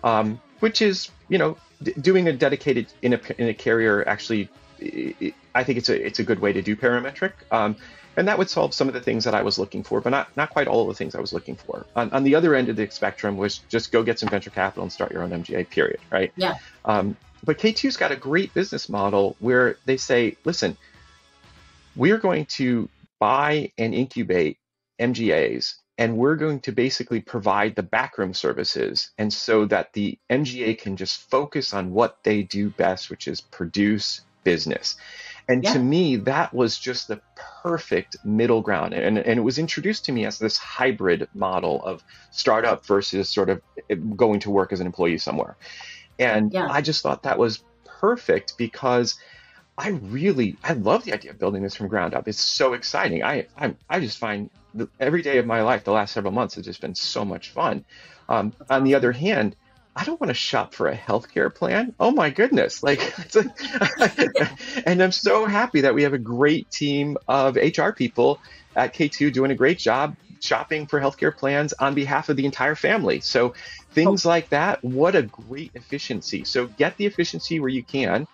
um, 0.04 0.40
which 0.60 0.82
is 0.82 1.10
you 1.30 1.38
know 1.38 1.58
d- 1.84 1.94
doing 2.00 2.28
a 2.28 2.34
dedicated 2.34 2.88
in 3.02 3.14
a 3.14 3.20
in 3.38 3.48
a 3.48 3.54
carrier 3.54 4.08
actually 4.08 4.50
it, 4.80 5.34
I 5.54 5.64
think 5.64 5.78
it's 5.78 5.90
a 5.90 6.06
it's 6.06 6.20
a 6.20 6.24
good 6.24 6.40
way 6.40 6.54
to 6.54 6.62
do 6.62 6.76
parametric. 6.76 7.34
Um, 7.52 7.76
and 8.18 8.28
that 8.28 8.38
would 8.38 8.50
solve 8.50 8.74
some 8.74 8.90
of 8.90 8.94
the 8.94 9.00
things 9.00 9.24
that 9.24 9.34
I 9.34 9.42
was 9.42 9.58
looking 9.58 9.84
for, 9.84 10.02
but 10.02 10.10
not 10.10 10.36
not 10.36 10.50
quite 10.50 10.68
all 10.68 10.82
of 10.82 10.88
the 10.88 10.94
things 10.96 11.16
I 11.16 11.22
was 11.22 11.32
looking 11.32 11.56
for. 11.56 11.86
On, 11.96 12.12
on 12.12 12.24
the 12.24 12.36
other 12.36 12.56
end 12.56 12.70
of 12.70 12.76
the 12.76 12.90
spectrum 12.90 13.38
was 13.38 13.60
just 13.70 13.92
go 13.92 14.04
get 14.04 14.20
some 14.20 14.30
venture 14.30 14.50
capital 14.50 14.84
and 14.84 14.92
start 14.92 15.12
your 15.12 15.24
own 15.24 15.30
MGA. 15.30 15.70
Period. 15.70 16.00
Right. 16.12 16.32
Yeah. 16.36 16.56
Um, 16.86 17.16
but 17.44 17.58
K2's 17.58 17.98
got 17.98 18.12
a 18.12 18.16
great 18.16 18.54
business 18.54 18.90
model 18.90 19.36
where 19.40 19.78
they 19.86 19.98
say, 19.98 20.38
listen, 20.44 20.78
we 21.96 22.12
are 22.12 22.18
going 22.18 22.46
to 22.46 22.88
buy 23.22 23.72
and 23.78 23.94
incubate 23.94 24.58
MGAs 25.00 25.76
and 26.02 26.18
we're 26.18 26.36
going 26.36 26.60
to 26.62 26.72
basically 26.72 27.22
provide 27.22 27.76
the 27.76 27.84
backroom 27.84 28.34
services 28.34 29.12
and 29.20 29.32
so 29.32 29.66
that 29.66 29.94
the 29.94 30.18
MGA 30.32 30.76
can 30.80 30.98
just 30.98 31.30
focus 31.30 31.76
on 31.76 31.92
what 31.92 32.24
they 32.24 32.42
do 32.42 32.72
best, 32.72 33.12
which 33.12 33.28
is 33.28 33.40
produce 33.40 34.22
business. 34.44 34.96
And 35.48 35.64
yeah. 35.64 35.74
to 35.74 35.80
me, 35.80 36.16
that 36.16 36.56
was 36.56 36.80
just 36.80 37.08
the 37.08 37.22
perfect 37.62 38.18
middle 38.26 38.62
ground. 38.62 38.96
And, 38.96 39.20
and 39.20 39.40
it 39.40 39.44
was 39.44 39.60
introduced 39.60 40.06
to 40.06 40.12
me 40.12 40.26
as 40.26 40.40
this 40.40 40.58
hybrid 40.58 41.28
model 41.36 41.84
of 41.86 42.04
startup 42.32 42.84
versus 42.84 43.30
sort 43.30 43.52
of 43.52 43.62
eh, 43.88 43.96
going 44.16 44.40
to 44.40 44.50
work 44.50 44.74
as 44.74 44.80
an 44.80 44.88
employee 44.88 45.20
somewhere. 45.20 45.56
And 46.18 46.52
yeah. 46.52 46.68
I 46.68 46.82
just 46.82 47.04
thought 47.04 47.22
that 47.24 47.38
was 47.38 47.64
perfect 47.86 48.58
because 48.58 49.20
I 49.78 49.90
really 49.90 50.58
I 50.64 50.74
love 50.74 51.06
the 51.06 51.14
idea 51.14 51.32
of 51.32 51.40
building 51.40 51.64
this 51.64 51.76
from 51.76 51.88
ground 51.88 52.14
up. 52.14 52.28
It's 52.28 52.40
so 52.40 52.74
exciting. 52.74 53.24
I 53.24 53.48
I, 53.58 53.76
I 53.90 54.00
just 54.00 54.18
find 54.18 54.50
every 55.00 55.22
day 55.22 55.38
of 55.38 55.46
my 55.46 55.62
life 55.62 55.84
the 55.84 55.92
last 55.92 56.14
several 56.14 56.34
months 56.34 56.56
has 56.56 56.66
just 56.66 56.82
been 56.82 56.96
so 56.96 57.26
much 57.26 57.50
fun. 57.50 57.86
Um, 58.30 58.54
on 58.70 58.84
the 58.84 58.96
other 58.96 59.12
hand, 59.12 59.56
I 59.96 60.06
don't 60.06 60.20
want 60.22 60.30
to 60.30 60.36
shop 60.36 60.74
for 60.74 60.88
a 60.88 60.96
healthcare 60.96 61.54
plan. 61.54 61.94
Oh 62.00 62.12
my 62.12 62.30
goodness! 62.30 62.84
Like, 62.84 63.00
like 63.36 64.20
and 64.86 65.02
I'm 65.02 65.12
so 65.12 65.46
happy 65.46 65.82
that 65.82 65.94
we 65.94 66.04
have 66.04 66.14
a 66.14 66.20
great 66.20 66.70
team 66.72 67.18
of 67.28 67.56
HR 67.56 67.90
people 67.92 68.40
at 68.76 68.94
K2 68.94 69.34
doing 69.34 69.52
a 69.52 69.56
great 69.56 69.78
job 69.80 70.16
shopping 70.40 70.88
for 70.88 71.00
healthcare 71.00 71.36
plans 71.36 71.74
on 71.74 71.94
behalf 71.94 72.30
of 72.30 72.38
the 72.38 72.46
entire 72.46 72.76
family. 72.76 73.20
So 73.20 73.54
things 73.92 74.26
oh. 74.26 74.30
like 74.30 74.50
that, 74.50 74.84
what 74.84 75.16
a 75.16 75.24
great 75.24 75.72
efficiency. 75.76 76.46
So 76.46 76.68
get 76.68 76.98
the 76.98 77.06
efficiency 77.06 77.60
where 77.60 77.70
you 77.70 77.84
can, 77.84 78.28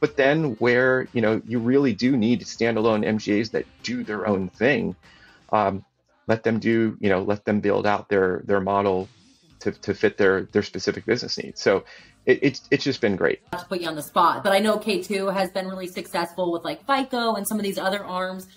but 0.00 0.16
then 0.16 0.52
where 0.54 1.06
you 1.12 1.20
know 1.20 1.40
you 1.46 1.58
really 1.58 1.92
do 1.92 2.16
need 2.16 2.40
standalone 2.42 3.04
MGAs 3.06 3.50
that 3.52 3.66
do 3.82 4.02
their 4.02 4.26
own 4.26 4.48
thing, 4.48 4.96
um, 5.52 5.84
let 6.26 6.42
them 6.42 6.58
do 6.58 6.96
you 7.00 7.08
know 7.10 7.22
let 7.22 7.44
them 7.44 7.60
build 7.60 7.86
out 7.86 8.08
their 8.08 8.42
their 8.44 8.60
model 8.60 9.08
to, 9.60 9.72
to 9.72 9.94
fit 9.94 10.16
their 10.16 10.42
their 10.52 10.62
specific 10.62 11.04
business 11.06 11.38
needs. 11.38 11.60
So 11.60 11.84
it, 12.26 12.38
it's 12.42 12.62
it's 12.70 12.84
just 12.84 13.00
been 13.00 13.16
great. 13.16 13.40
Not 13.52 13.62
to 13.62 13.68
put 13.68 13.80
you 13.80 13.88
on 13.88 13.94
the 13.94 14.02
spot, 14.02 14.42
but 14.42 14.52
I 14.52 14.58
know 14.58 14.78
K2 14.78 15.32
has 15.32 15.50
been 15.50 15.68
really 15.68 15.86
successful 15.86 16.50
with 16.50 16.64
like 16.64 16.84
FICO 16.86 17.34
and 17.34 17.46
some 17.46 17.58
of 17.58 17.64
these 17.64 17.78
other 17.78 18.04
arms 18.04 18.48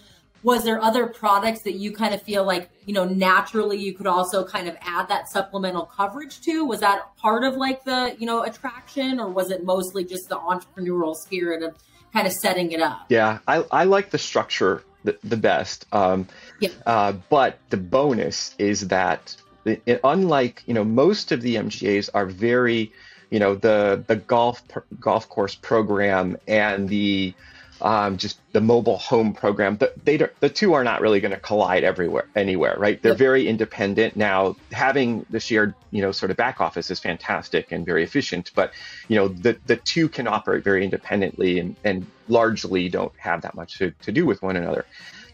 was 0.43 0.63
there 0.63 0.81
other 0.81 1.07
products 1.07 1.61
that 1.61 1.73
you 1.73 1.91
kind 1.91 2.13
of 2.13 2.21
feel 2.21 2.43
like 2.43 2.69
you 2.85 2.93
know 2.93 3.05
naturally 3.05 3.77
you 3.77 3.93
could 3.93 4.07
also 4.07 4.45
kind 4.45 4.67
of 4.67 4.77
add 4.81 5.07
that 5.07 5.29
supplemental 5.29 5.85
coverage 5.85 6.41
to 6.41 6.65
was 6.65 6.81
that 6.81 7.15
part 7.17 7.43
of 7.43 7.55
like 7.55 7.83
the 7.85 8.15
you 8.19 8.25
know 8.25 8.43
attraction 8.43 9.19
or 9.19 9.29
was 9.29 9.49
it 9.49 9.63
mostly 9.63 10.03
just 10.03 10.29
the 10.29 10.35
entrepreneurial 10.35 11.15
spirit 11.15 11.63
of 11.63 11.75
kind 12.11 12.27
of 12.27 12.33
setting 12.33 12.71
it 12.71 12.81
up 12.81 13.05
yeah 13.09 13.39
i, 13.47 13.63
I 13.71 13.83
like 13.85 14.11
the 14.11 14.17
structure 14.17 14.83
the, 15.03 15.17
the 15.23 15.37
best 15.37 15.85
um, 15.91 16.27
yeah. 16.59 16.69
Uh, 16.85 17.13
but 17.29 17.57
the 17.69 17.77
bonus 17.77 18.55
is 18.57 18.87
that 18.87 19.35
it, 19.65 19.99
unlike 20.03 20.63
you 20.65 20.73
know 20.73 20.83
most 20.83 21.31
of 21.31 21.41
the 21.41 21.55
mgas 21.55 22.09
are 22.13 22.25
very 22.25 22.91
you 23.29 23.39
know 23.39 23.55
the 23.55 24.03
the 24.07 24.15
golf 24.15 24.61
golf 24.99 25.27
course 25.27 25.55
program 25.55 26.37
and 26.47 26.87
the 26.87 27.33
um, 27.81 28.17
just 28.17 28.39
the 28.53 28.61
mobile 28.61 28.97
home 28.97 29.33
program. 29.33 29.77
The, 29.77 29.93
they 30.03 30.17
don't, 30.17 30.31
the 30.39 30.49
two 30.49 30.73
are 30.73 30.83
not 30.83 31.01
really 31.01 31.19
going 31.19 31.33
to 31.33 31.39
collide 31.39 31.83
everywhere, 31.83 32.27
anywhere, 32.35 32.75
right? 32.77 33.01
They're 33.01 33.11
yep. 33.11 33.19
very 33.19 33.47
independent. 33.47 34.15
Now, 34.15 34.55
having 34.71 35.25
the 35.29 35.39
shared, 35.39 35.73
you 35.91 36.01
know, 36.01 36.11
sort 36.11 36.31
of 36.31 36.37
back 36.37 36.61
office 36.61 36.89
is 36.91 36.99
fantastic 36.99 37.71
and 37.71 37.85
very 37.85 38.03
efficient, 38.03 38.51
but 38.55 38.71
you 39.07 39.15
know, 39.15 39.27
the 39.27 39.57
the 39.65 39.77
two 39.77 40.07
can 40.07 40.27
operate 40.27 40.63
very 40.63 40.83
independently 40.83 41.59
and, 41.59 41.75
and 41.83 42.05
largely 42.27 42.89
don't 42.89 43.13
have 43.17 43.41
that 43.41 43.55
much 43.55 43.77
to, 43.79 43.91
to 44.01 44.11
do 44.11 44.25
with 44.25 44.41
one 44.41 44.55
another. 44.55 44.85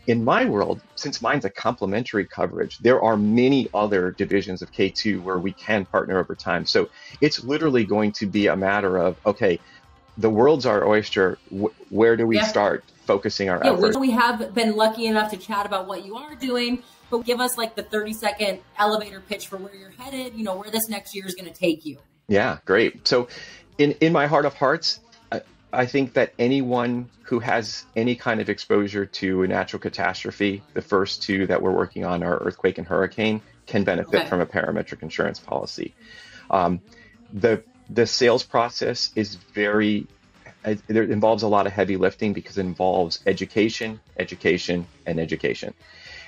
In 0.07 0.23
my 0.23 0.45
world, 0.45 0.81
since 0.95 1.21
mine's 1.21 1.45
a 1.45 1.51
complementary 1.51 2.25
coverage, 2.25 2.79
there 2.79 2.99
are 2.99 3.15
many 3.15 3.69
other 3.75 4.09
divisions 4.11 4.63
of 4.63 4.71
K2 4.71 5.21
where 5.21 5.37
we 5.37 5.51
can 5.51 5.85
partner 5.85 6.17
over 6.17 6.33
time. 6.33 6.65
So 6.65 6.89
it's 7.21 7.43
literally 7.43 7.83
going 7.83 8.13
to 8.13 8.25
be 8.25 8.47
a 8.47 8.55
matter 8.55 8.97
of, 8.97 9.17
okay, 9.25 9.59
the 10.19 10.29
world's 10.29 10.65
our 10.65 10.85
oyster. 10.85 11.37
where 11.89 12.15
do 12.17 12.27
we 12.27 12.35
yeah. 12.35 12.43
start 12.43 12.83
focusing 13.05 13.49
our 13.49 13.61
yeah, 13.63 13.73
efforts? 13.73 13.97
We 13.97 14.11
have 14.11 14.53
been 14.53 14.75
lucky 14.75 15.07
enough 15.07 15.31
to 15.31 15.37
chat 15.37 15.65
about 15.65 15.87
what 15.87 16.05
you 16.05 16.17
are 16.17 16.35
doing, 16.35 16.83
but 17.09 17.19
give 17.19 17.39
us 17.39 17.57
like 17.57 17.75
the 17.75 17.83
30 17.83 18.13
second 18.13 18.59
elevator 18.77 19.21
pitch 19.21 19.47
for 19.47 19.57
where 19.57 19.73
you're 19.73 19.91
headed, 19.91 20.35
you 20.35 20.43
know, 20.43 20.55
where 20.55 20.69
this 20.69 20.89
next 20.89 21.15
year 21.15 21.25
is 21.25 21.35
going 21.35 21.51
to 21.51 21.57
take 21.57 21.85
you. 21.85 21.97
Yeah, 22.27 22.57
great. 22.65 23.07
So 23.07 23.29
in, 23.77 23.93
in 24.01 24.11
my 24.11 24.27
heart 24.27 24.45
of 24.45 24.53
hearts, 24.53 24.99
I, 25.31 25.41
I 25.71 25.85
think 25.85 26.13
that 26.13 26.33
anyone 26.37 27.09
who 27.23 27.39
has 27.39 27.85
any 27.95 28.15
kind 28.15 28.41
of 28.41 28.49
exposure 28.49 29.05
to 29.05 29.43
a 29.43 29.47
natural 29.47 29.79
catastrophe, 29.79 30.61
the 30.73 30.81
first 30.81 31.23
two 31.23 31.47
that 31.47 31.61
we're 31.61 31.71
working 31.71 32.03
on 32.03 32.23
are 32.23 32.37
earthquake 32.37 32.77
and 32.77 32.85
hurricane, 32.85 33.41
can 33.67 33.83
benefit 33.85 34.21
okay. 34.21 34.27
from 34.27 34.41
a 34.41 34.45
parametric 34.45 35.01
insurance 35.01 35.39
policy. 35.39 35.95
Um, 36.51 36.81
the 37.31 37.63
the 37.89 38.05
sales 38.05 38.43
process 38.43 39.11
is 39.15 39.35
very 39.35 40.07
it 40.65 40.89
involves 40.89 41.43
a 41.43 41.47
lot 41.47 41.67
of 41.67 41.73
heavy 41.73 41.95
lifting 41.95 42.33
because 42.33 42.57
it 42.57 42.61
involves 42.61 43.21
education, 43.25 43.99
education, 44.17 44.85
and 45.05 45.17
education. 45.19 45.73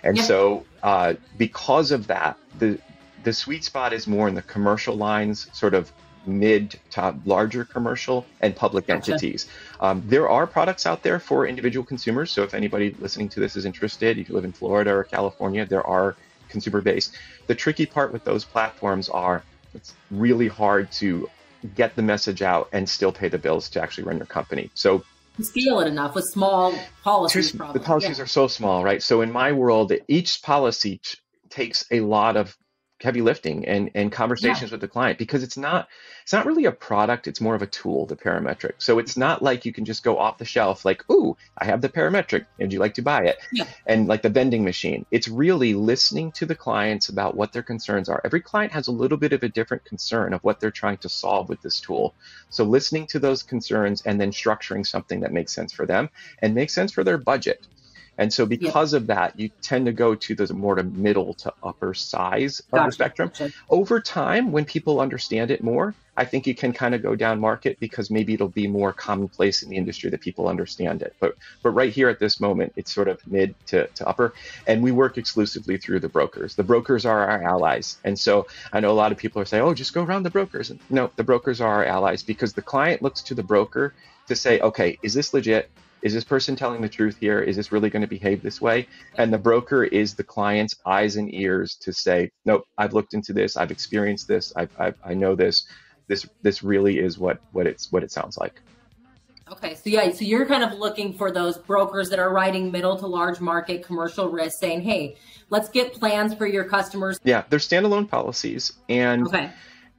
And 0.03 0.17
yeah. 0.17 0.23
so, 0.23 0.65
uh, 0.81 1.15
because 1.37 1.91
of 1.91 2.07
that, 2.07 2.37
the 2.57 2.79
the 3.23 3.33
sweet 3.33 3.63
spot 3.63 3.93
is 3.93 4.07
more 4.07 4.27
in 4.27 4.35
the 4.35 4.41
commercial 4.41 4.95
lines, 4.95 5.47
sort 5.53 5.73
of 5.73 5.91
mid 6.25 6.79
to 6.91 7.15
larger 7.25 7.65
commercial 7.65 8.25
and 8.39 8.55
public 8.55 8.87
gotcha. 8.87 9.13
entities. 9.13 9.47
Um, 9.79 10.03
there 10.05 10.29
are 10.29 10.47
products 10.47 10.85
out 10.85 11.03
there 11.03 11.19
for 11.19 11.45
individual 11.45 11.85
consumers. 11.85 12.31
So 12.31 12.43
if 12.43 12.53
anybody 12.53 12.95
listening 12.99 13.29
to 13.29 13.39
this 13.39 13.55
is 13.55 13.65
interested, 13.65 14.17
if 14.17 14.29
you 14.29 14.35
live 14.35 14.45
in 14.45 14.51
Florida 14.51 14.91
or 14.91 15.03
California, 15.03 15.65
there 15.65 15.85
are 15.85 16.15
consumer 16.49 16.81
based. 16.81 17.15
The 17.47 17.55
tricky 17.55 17.85
part 17.85 18.13
with 18.13 18.23
those 18.23 18.43
platforms 18.43 19.09
are 19.09 19.43
it's 19.73 19.93
really 20.09 20.47
hard 20.47 20.91
to 20.93 21.29
get 21.75 21.95
the 21.95 22.01
message 22.01 22.41
out 22.41 22.69
and 22.71 22.87
still 22.87 23.11
pay 23.11 23.27
the 23.27 23.37
bills 23.37 23.69
to 23.69 23.81
actually 23.81 24.03
run 24.03 24.17
your 24.17 24.25
company. 24.25 24.69
So 24.73 25.03
scale 25.39 25.79
it 25.79 25.87
enough 25.87 26.15
with 26.15 26.25
small 26.25 26.73
policies. 27.03 27.51
the 27.51 27.79
policies 27.79 28.17
yeah. 28.17 28.23
are 28.23 28.27
so 28.27 28.47
small, 28.47 28.83
right? 28.83 29.01
So 29.01 29.21
in 29.21 29.31
my 29.31 29.51
world, 29.51 29.91
each 30.07 30.41
policy 30.41 31.01
takes 31.49 31.85
a 31.91 32.01
lot 32.01 32.37
of 32.37 32.57
heavy 33.01 33.21
lifting 33.21 33.65
and, 33.67 33.91
and 33.95 34.11
conversations 34.11 34.71
yeah. 34.71 34.73
with 34.73 34.81
the 34.81 34.87
client 34.87 35.17
because 35.17 35.43
it's 35.43 35.57
not 35.57 35.87
it's 36.23 36.33
not 36.33 36.45
really 36.45 36.65
a 36.65 36.71
product 36.71 37.27
it's 37.27 37.41
more 37.41 37.55
of 37.55 37.61
a 37.61 37.67
tool 37.67 38.05
the 38.05 38.15
parametric. 38.15 38.73
So 38.77 38.99
it's 38.99 39.17
not 39.17 39.41
like 39.41 39.65
you 39.65 39.73
can 39.73 39.85
just 39.85 40.03
go 40.03 40.17
off 40.17 40.37
the 40.37 40.45
shelf 40.45 40.85
like 40.85 41.09
ooh 41.11 41.35
i 41.57 41.65
have 41.65 41.81
the 41.81 41.89
parametric. 41.89 42.45
Would 42.59 42.73
you 42.73 42.79
like 42.79 42.95
to 42.95 43.01
buy 43.01 43.23
it? 43.25 43.37
Yeah. 43.51 43.65
and 43.85 44.07
like 44.07 44.21
the 44.21 44.29
vending 44.29 44.63
machine. 44.63 45.05
It's 45.11 45.27
really 45.27 45.73
listening 45.73 46.31
to 46.33 46.45
the 46.45 46.55
clients 46.55 47.09
about 47.09 47.35
what 47.35 47.51
their 47.51 47.63
concerns 47.63 48.09
are. 48.09 48.21
Every 48.23 48.41
client 48.41 48.71
has 48.73 48.87
a 48.87 48.91
little 48.91 49.17
bit 49.17 49.33
of 49.33 49.43
a 49.43 49.49
different 49.49 49.85
concern 49.85 50.33
of 50.33 50.41
what 50.43 50.59
they're 50.59 50.71
trying 50.71 50.97
to 50.97 51.09
solve 51.09 51.49
with 51.49 51.61
this 51.61 51.79
tool. 51.79 52.15
So 52.49 52.63
listening 52.63 53.07
to 53.07 53.19
those 53.19 53.43
concerns 53.43 54.01
and 54.03 54.19
then 54.19 54.31
structuring 54.31 54.85
something 54.85 55.21
that 55.21 55.33
makes 55.33 55.53
sense 55.53 55.73
for 55.73 55.85
them 55.85 56.09
and 56.39 56.55
makes 56.55 56.73
sense 56.73 56.91
for 56.91 57.03
their 57.03 57.17
budget 57.17 57.67
and 58.21 58.31
so 58.31 58.45
because 58.45 58.93
yeah. 58.93 58.97
of 58.97 59.07
that, 59.07 59.39
you 59.39 59.49
tend 59.63 59.87
to 59.87 59.91
go 59.91 60.13
to 60.13 60.35
the 60.35 60.53
more 60.53 60.75
to 60.75 60.83
middle 60.83 61.33
to 61.33 61.51
upper 61.63 61.95
size 61.95 62.61
of 62.71 62.85
the 62.85 62.91
spectrum. 62.91 63.29
Gotcha. 63.29 63.51
Over 63.67 63.99
time, 63.99 64.51
when 64.51 64.63
people 64.63 64.99
understand 64.99 65.49
it 65.49 65.63
more, 65.63 65.95
I 66.15 66.25
think 66.25 66.45
you 66.45 66.53
can 66.53 66.71
kind 66.71 66.93
of 66.93 67.01
go 67.01 67.15
down 67.15 67.39
market 67.39 67.79
because 67.79 68.11
maybe 68.11 68.35
it'll 68.35 68.47
be 68.47 68.67
more 68.67 68.93
commonplace 68.93 69.63
in 69.63 69.69
the 69.71 69.77
industry 69.77 70.11
that 70.11 70.21
people 70.21 70.47
understand 70.47 71.01
it. 71.01 71.15
But 71.19 71.35
but 71.63 71.71
right 71.71 71.91
here 71.91 72.09
at 72.09 72.19
this 72.19 72.39
moment, 72.39 72.73
it's 72.75 72.93
sort 72.93 73.07
of 73.07 73.25
mid 73.25 73.55
to, 73.69 73.87
to 73.87 74.07
upper. 74.07 74.35
And 74.67 74.83
we 74.83 74.91
work 74.91 75.17
exclusively 75.17 75.79
through 75.79 76.01
the 76.01 76.09
brokers. 76.09 76.53
The 76.53 76.63
brokers 76.63 77.07
are 77.07 77.27
our 77.27 77.41
allies. 77.41 77.97
And 78.03 78.19
so 78.19 78.45
I 78.71 78.81
know 78.81 78.91
a 78.91 78.99
lot 79.03 79.11
of 79.11 79.17
people 79.17 79.41
are 79.41 79.45
saying, 79.45 79.63
oh, 79.63 79.73
just 79.73 79.95
go 79.95 80.03
around 80.03 80.21
the 80.21 80.29
brokers. 80.29 80.69
And 80.69 80.79
no, 80.91 81.09
the 81.15 81.23
brokers 81.23 81.59
are 81.59 81.73
our 81.73 81.85
allies 81.85 82.21
because 82.21 82.53
the 82.53 82.61
client 82.61 83.01
looks 83.01 83.23
to 83.23 83.33
the 83.33 83.41
broker 83.41 83.95
to 84.27 84.35
say, 84.35 84.59
okay, 84.59 84.99
is 85.01 85.15
this 85.15 85.33
legit? 85.33 85.71
Is 86.01 86.13
this 86.13 86.23
person 86.23 86.55
telling 86.55 86.81
the 86.81 86.89
truth 86.89 87.17
here? 87.19 87.39
Is 87.39 87.55
this 87.55 87.71
really 87.71 87.89
going 87.89 88.01
to 88.01 88.07
behave 88.07 88.41
this 88.41 88.61
way? 88.61 88.87
And 89.17 89.31
the 89.31 89.37
broker 89.37 89.83
is 89.83 90.15
the 90.15 90.23
client's 90.23 90.75
eyes 90.85 91.15
and 91.15 91.33
ears 91.33 91.75
to 91.81 91.93
say, 91.93 92.31
nope, 92.45 92.65
I've 92.77 92.93
looked 92.93 93.13
into 93.13 93.33
this, 93.33 93.57
I've 93.57 93.71
experienced 93.71 94.27
this, 94.27 94.53
I've, 94.55 94.71
I've, 94.79 94.95
i 95.03 95.13
know 95.13 95.35
this. 95.35 95.65
This 96.07 96.27
this 96.41 96.61
really 96.61 96.99
is 96.99 97.17
what 97.17 97.39
what 97.53 97.67
it's 97.67 97.89
what 97.89 98.03
it 98.03 98.11
sounds 98.11 98.37
like. 98.37 98.61
Okay, 99.49 99.75
so 99.75 99.89
yeah, 99.89 100.11
so 100.11 100.25
you're 100.25 100.45
kind 100.45 100.63
of 100.63 100.77
looking 100.77 101.13
for 101.13 101.31
those 101.31 101.57
brokers 101.57 102.09
that 102.09 102.19
are 102.19 102.33
writing 102.33 102.69
middle 102.69 102.97
to 102.97 103.07
large 103.07 103.39
market 103.39 103.85
commercial 103.85 104.27
risk, 104.27 104.59
saying, 104.59 104.81
"Hey, 104.81 105.15
let's 105.49 105.69
get 105.69 105.93
plans 105.93 106.33
for 106.33 106.45
your 106.45 106.65
customers." 106.65 107.17
Yeah, 107.23 107.43
they're 107.49 107.59
standalone 107.59 108.09
policies, 108.09 108.73
and 108.89 109.25
okay 109.27 109.51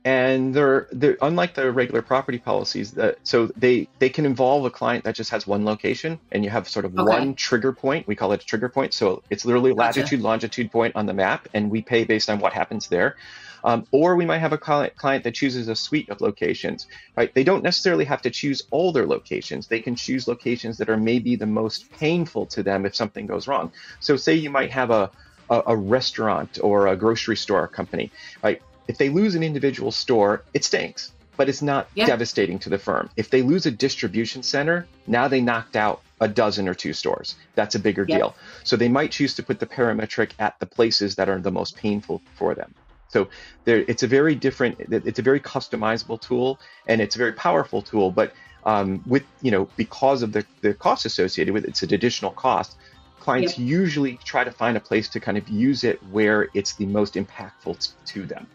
and 0.04 0.52
they're 0.52 0.88
they're 0.90 1.16
unlike 1.22 1.54
the 1.54 1.70
regular 1.70 2.02
property 2.02 2.38
policies 2.38 2.92
that 2.92 3.18
so 3.22 3.46
they 3.56 3.88
they 4.00 4.08
can 4.08 4.26
involve 4.26 4.64
a 4.64 4.70
client 4.70 5.04
that 5.04 5.14
just 5.14 5.30
has 5.30 5.46
one 5.46 5.64
location 5.64 6.18
and 6.32 6.42
you 6.44 6.50
have 6.50 6.68
sort 6.68 6.84
of 6.84 6.98
okay. 6.98 7.08
one 7.08 7.34
trigger 7.34 7.72
point. 7.72 8.06
We 8.06 8.16
call 8.16 8.32
it 8.32 8.42
a 8.42 8.46
trigger 8.46 8.68
point. 8.68 8.94
So 8.94 9.22
it's 9.30 9.44
literally 9.44 9.70
gotcha. 9.70 10.00
latitude 10.00 10.20
longitude 10.20 10.72
point 10.72 10.96
on 10.96 11.06
the 11.06 11.14
map 11.14 11.48
and 11.54 11.70
we 11.70 11.82
pay 11.82 12.04
based 12.04 12.28
on 12.28 12.40
what 12.40 12.52
happens 12.52 12.88
there. 12.88 13.16
Um, 13.64 13.86
or 13.92 14.16
we 14.16 14.26
might 14.26 14.38
have 14.38 14.52
a 14.52 14.58
client, 14.58 14.96
client 14.96 15.22
that 15.22 15.34
chooses 15.34 15.68
a 15.68 15.76
suite 15.76 16.08
of 16.08 16.20
locations 16.20 16.88
right? 17.16 17.32
They 17.32 17.44
don't 17.44 17.62
necessarily 17.62 18.04
have 18.06 18.20
to 18.22 18.30
choose 18.30 18.64
all 18.72 18.90
their 18.90 19.06
locations. 19.06 19.68
They 19.68 19.78
can 19.78 19.94
choose 19.94 20.26
locations 20.26 20.78
that 20.78 20.88
are 20.88 20.96
maybe 20.96 21.36
the 21.36 21.46
most 21.46 21.88
painful 21.92 22.46
to 22.46 22.64
them 22.64 22.84
if 22.86 22.96
something 22.96 23.26
goes 23.26 23.46
wrong. 23.46 23.70
So 24.00 24.16
say 24.16 24.34
you 24.34 24.50
might 24.50 24.72
have 24.72 24.90
a 24.90 25.12
a, 25.50 25.62
a 25.66 25.76
restaurant 25.76 26.58
or 26.62 26.88
a 26.88 26.96
grocery 26.96 27.36
store 27.36 27.68
company 27.68 28.10
right 28.42 28.62
if 28.88 28.98
they 28.98 29.08
lose 29.08 29.34
an 29.34 29.42
individual 29.42 29.92
store, 29.92 30.42
it 30.54 30.64
stinks, 30.64 31.12
but 31.36 31.48
it's 31.48 31.62
not 31.62 31.88
yeah. 31.94 32.06
devastating 32.06 32.58
to 32.60 32.70
the 32.70 32.78
firm. 32.78 33.10
If 33.16 33.30
they 33.30 33.42
lose 33.42 33.66
a 33.66 33.70
distribution 33.70 34.42
center, 34.42 34.86
now 35.06 35.28
they 35.28 35.40
knocked 35.40 35.76
out 35.76 36.02
a 36.20 36.28
dozen 36.28 36.68
or 36.68 36.74
two 36.74 36.92
stores. 36.92 37.36
That's 37.54 37.74
a 37.74 37.78
bigger 37.78 38.04
yep. 38.08 38.18
deal. 38.18 38.36
So 38.64 38.76
they 38.76 38.88
might 38.88 39.10
choose 39.10 39.34
to 39.34 39.42
put 39.42 39.60
the 39.60 39.66
parametric 39.66 40.32
at 40.38 40.58
the 40.60 40.66
places 40.66 41.16
that 41.16 41.28
are 41.28 41.38
the 41.38 41.50
most 41.50 41.76
painful 41.76 42.22
for 42.36 42.54
them. 42.54 42.74
So 43.08 43.28
there, 43.64 43.84
it's 43.88 44.02
a 44.02 44.06
very 44.06 44.34
different, 44.34 44.78
it's 44.80 45.18
a 45.18 45.22
very 45.22 45.40
customizable 45.40 46.20
tool, 46.20 46.58
and 46.86 47.00
it's 47.00 47.14
a 47.14 47.18
very 47.18 47.32
powerful 47.32 47.82
tool. 47.82 48.10
But 48.10 48.32
um, 48.64 49.02
with 49.06 49.24
you 49.42 49.50
know, 49.50 49.68
because 49.76 50.22
of 50.22 50.32
the 50.32 50.46
the 50.60 50.72
cost 50.72 51.04
associated 51.04 51.52
with 51.52 51.64
it, 51.64 51.70
it's 51.70 51.82
an 51.82 51.92
additional 51.92 52.30
cost 52.30 52.76
clients 53.22 53.56
yep. 53.56 53.68
usually 53.68 54.18
try 54.24 54.42
to 54.42 54.50
find 54.50 54.76
a 54.76 54.80
place 54.80 55.08
to 55.08 55.20
kind 55.20 55.38
of 55.38 55.48
use 55.48 55.84
it 55.84 56.02
where 56.10 56.48
it's 56.54 56.74
the 56.74 56.86
most 56.86 57.14
impactful 57.14 57.92
to 58.04 58.26
them. 58.26 58.46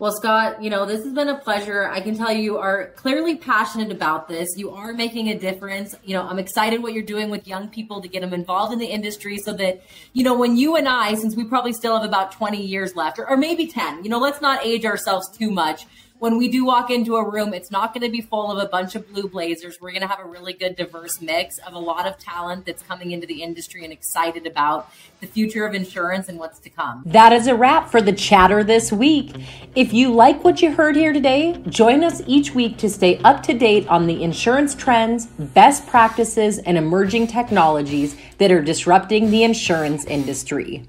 Well, 0.00 0.12
Scott, 0.12 0.62
you 0.62 0.70
know, 0.70 0.86
this 0.86 1.02
has 1.02 1.12
been 1.12 1.28
a 1.28 1.38
pleasure. 1.38 1.88
I 1.88 2.00
can 2.00 2.16
tell 2.16 2.30
you 2.30 2.56
are 2.56 2.90
clearly 2.94 3.34
passionate 3.34 3.90
about 3.90 4.28
this. 4.28 4.56
You 4.56 4.70
are 4.70 4.92
making 4.92 5.30
a 5.30 5.36
difference. 5.36 5.96
You 6.04 6.14
know, 6.14 6.22
I'm 6.22 6.38
excited 6.38 6.80
what 6.80 6.92
you're 6.92 7.02
doing 7.02 7.30
with 7.30 7.48
young 7.48 7.66
people 7.66 8.00
to 8.02 8.06
get 8.06 8.20
them 8.20 8.32
involved 8.32 8.72
in 8.72 8.78
the 8.78 8.86
industry 8.86 9.38
so 9.38 9.52
that, 9.54 9.82
you 10.12 10.22
know, 10.22 10.38
when 10.38 10.56
you 10.56 10.76
and 10.76 10.88
I, 10.88 11.14
since 11.14 11.34
we 11.34 11.42
probably 11.42 11.72
still 11.72 11.98
have 11.98 12.08
about 12.08 12.30
20 12.30 12.64
years 12.64 12.94
left 12.94 13.18
or, 13.18 13.28
or 13.28 13.36
maybe 13.36 13.66
10, 13.66 14.04
you 14.04 14.08
know, 14.08 14.20
let's 14.20 14.40
not 14.40 14.64
age 14.64 14.84
ourselves 14.84 15.28
too 15.36 15.50
much 15.50 15.84
when 16.18 16.36
we 16.36 16.48
do 16.48 16.64
walk 16.64 16.90
into 16.90 17.16
a 17.16 17.28
room, 17.28 17.54
it's 17.54 17.70
not 17.70 17.94
going 17.94 18.02
to 18.02 18.10
be 18.10 18.20
full 18.20 18.50
of 18.50 18.58
a 18.58 18.68
bunch 18.68 18.94
of 18.94 19.08
blue 19.12 19.28
blazers. 19.28 19.80
We're 19.80 19.90
going 19.90 20.02
to 20.02 20.08
have 20.08 20.20
a 20.20 20.24
really 20.24 20.52
good, 20.52 20.74
diverse 20.74 21.20
mix 21.20 21.58
of 21.58 21.74
a 21.74 21.78
lot 21.78 22.06
of 22.06 22.18
talent 22.18 22.66
that's 22.66 22.82
coming 22.82 23.12
into 23.12 23.26
the 23.26 23.42
industry 23.42 23.84
and 23.84 23.92
excited 23.92 24.46
about 24.46 24.90
the 25.20 25.26
future 25.26 25.64
of 25.64 25.74
insurance 25.74 26.28
and 26.28 26.38
what's 26.38 26.58
to 26.60 26.70
come. 26.70 27.02
That 27.06 27.32
is 27.32 27.46
a 27.46 27.54
wrap 27.54 27.90
for 27.90 28.00
the 28.00 28.12
chatter 28.12 28.64
this 28.64 28.90
week. 28.90 29.34
If 29.74 29.92
you 29.92 30.12
like 30.12 30.42
what 30.42 30.60
you 30.60 30.72
heard 30.72 30.96
here 30.96 31.12
today, 31.12 31.62
join 31.68 32.02
us 32.02 32.22
each 32.26 32.54
week 32.54 32.78
to 32.78 32.88
stay 32.88 33.18
up 33.18 33.42
to 33.44 33.54
date 33.54 33.86
on 33.88 34.06
the 34.06 34.22
insurance 34.22 34.74
trends, 34.74 35.26
best 35.26 35.86
practices, 35.86 36.58
and 36.58 36.76
emerging 36.76 37.28
technologies 37.28 38.16
that 38.38 38.50
are 38.50 38.62
disrupting 38.62 39.30
the 39.30 39.44
insurance 39.44 40.04
industry. 40.04 40.84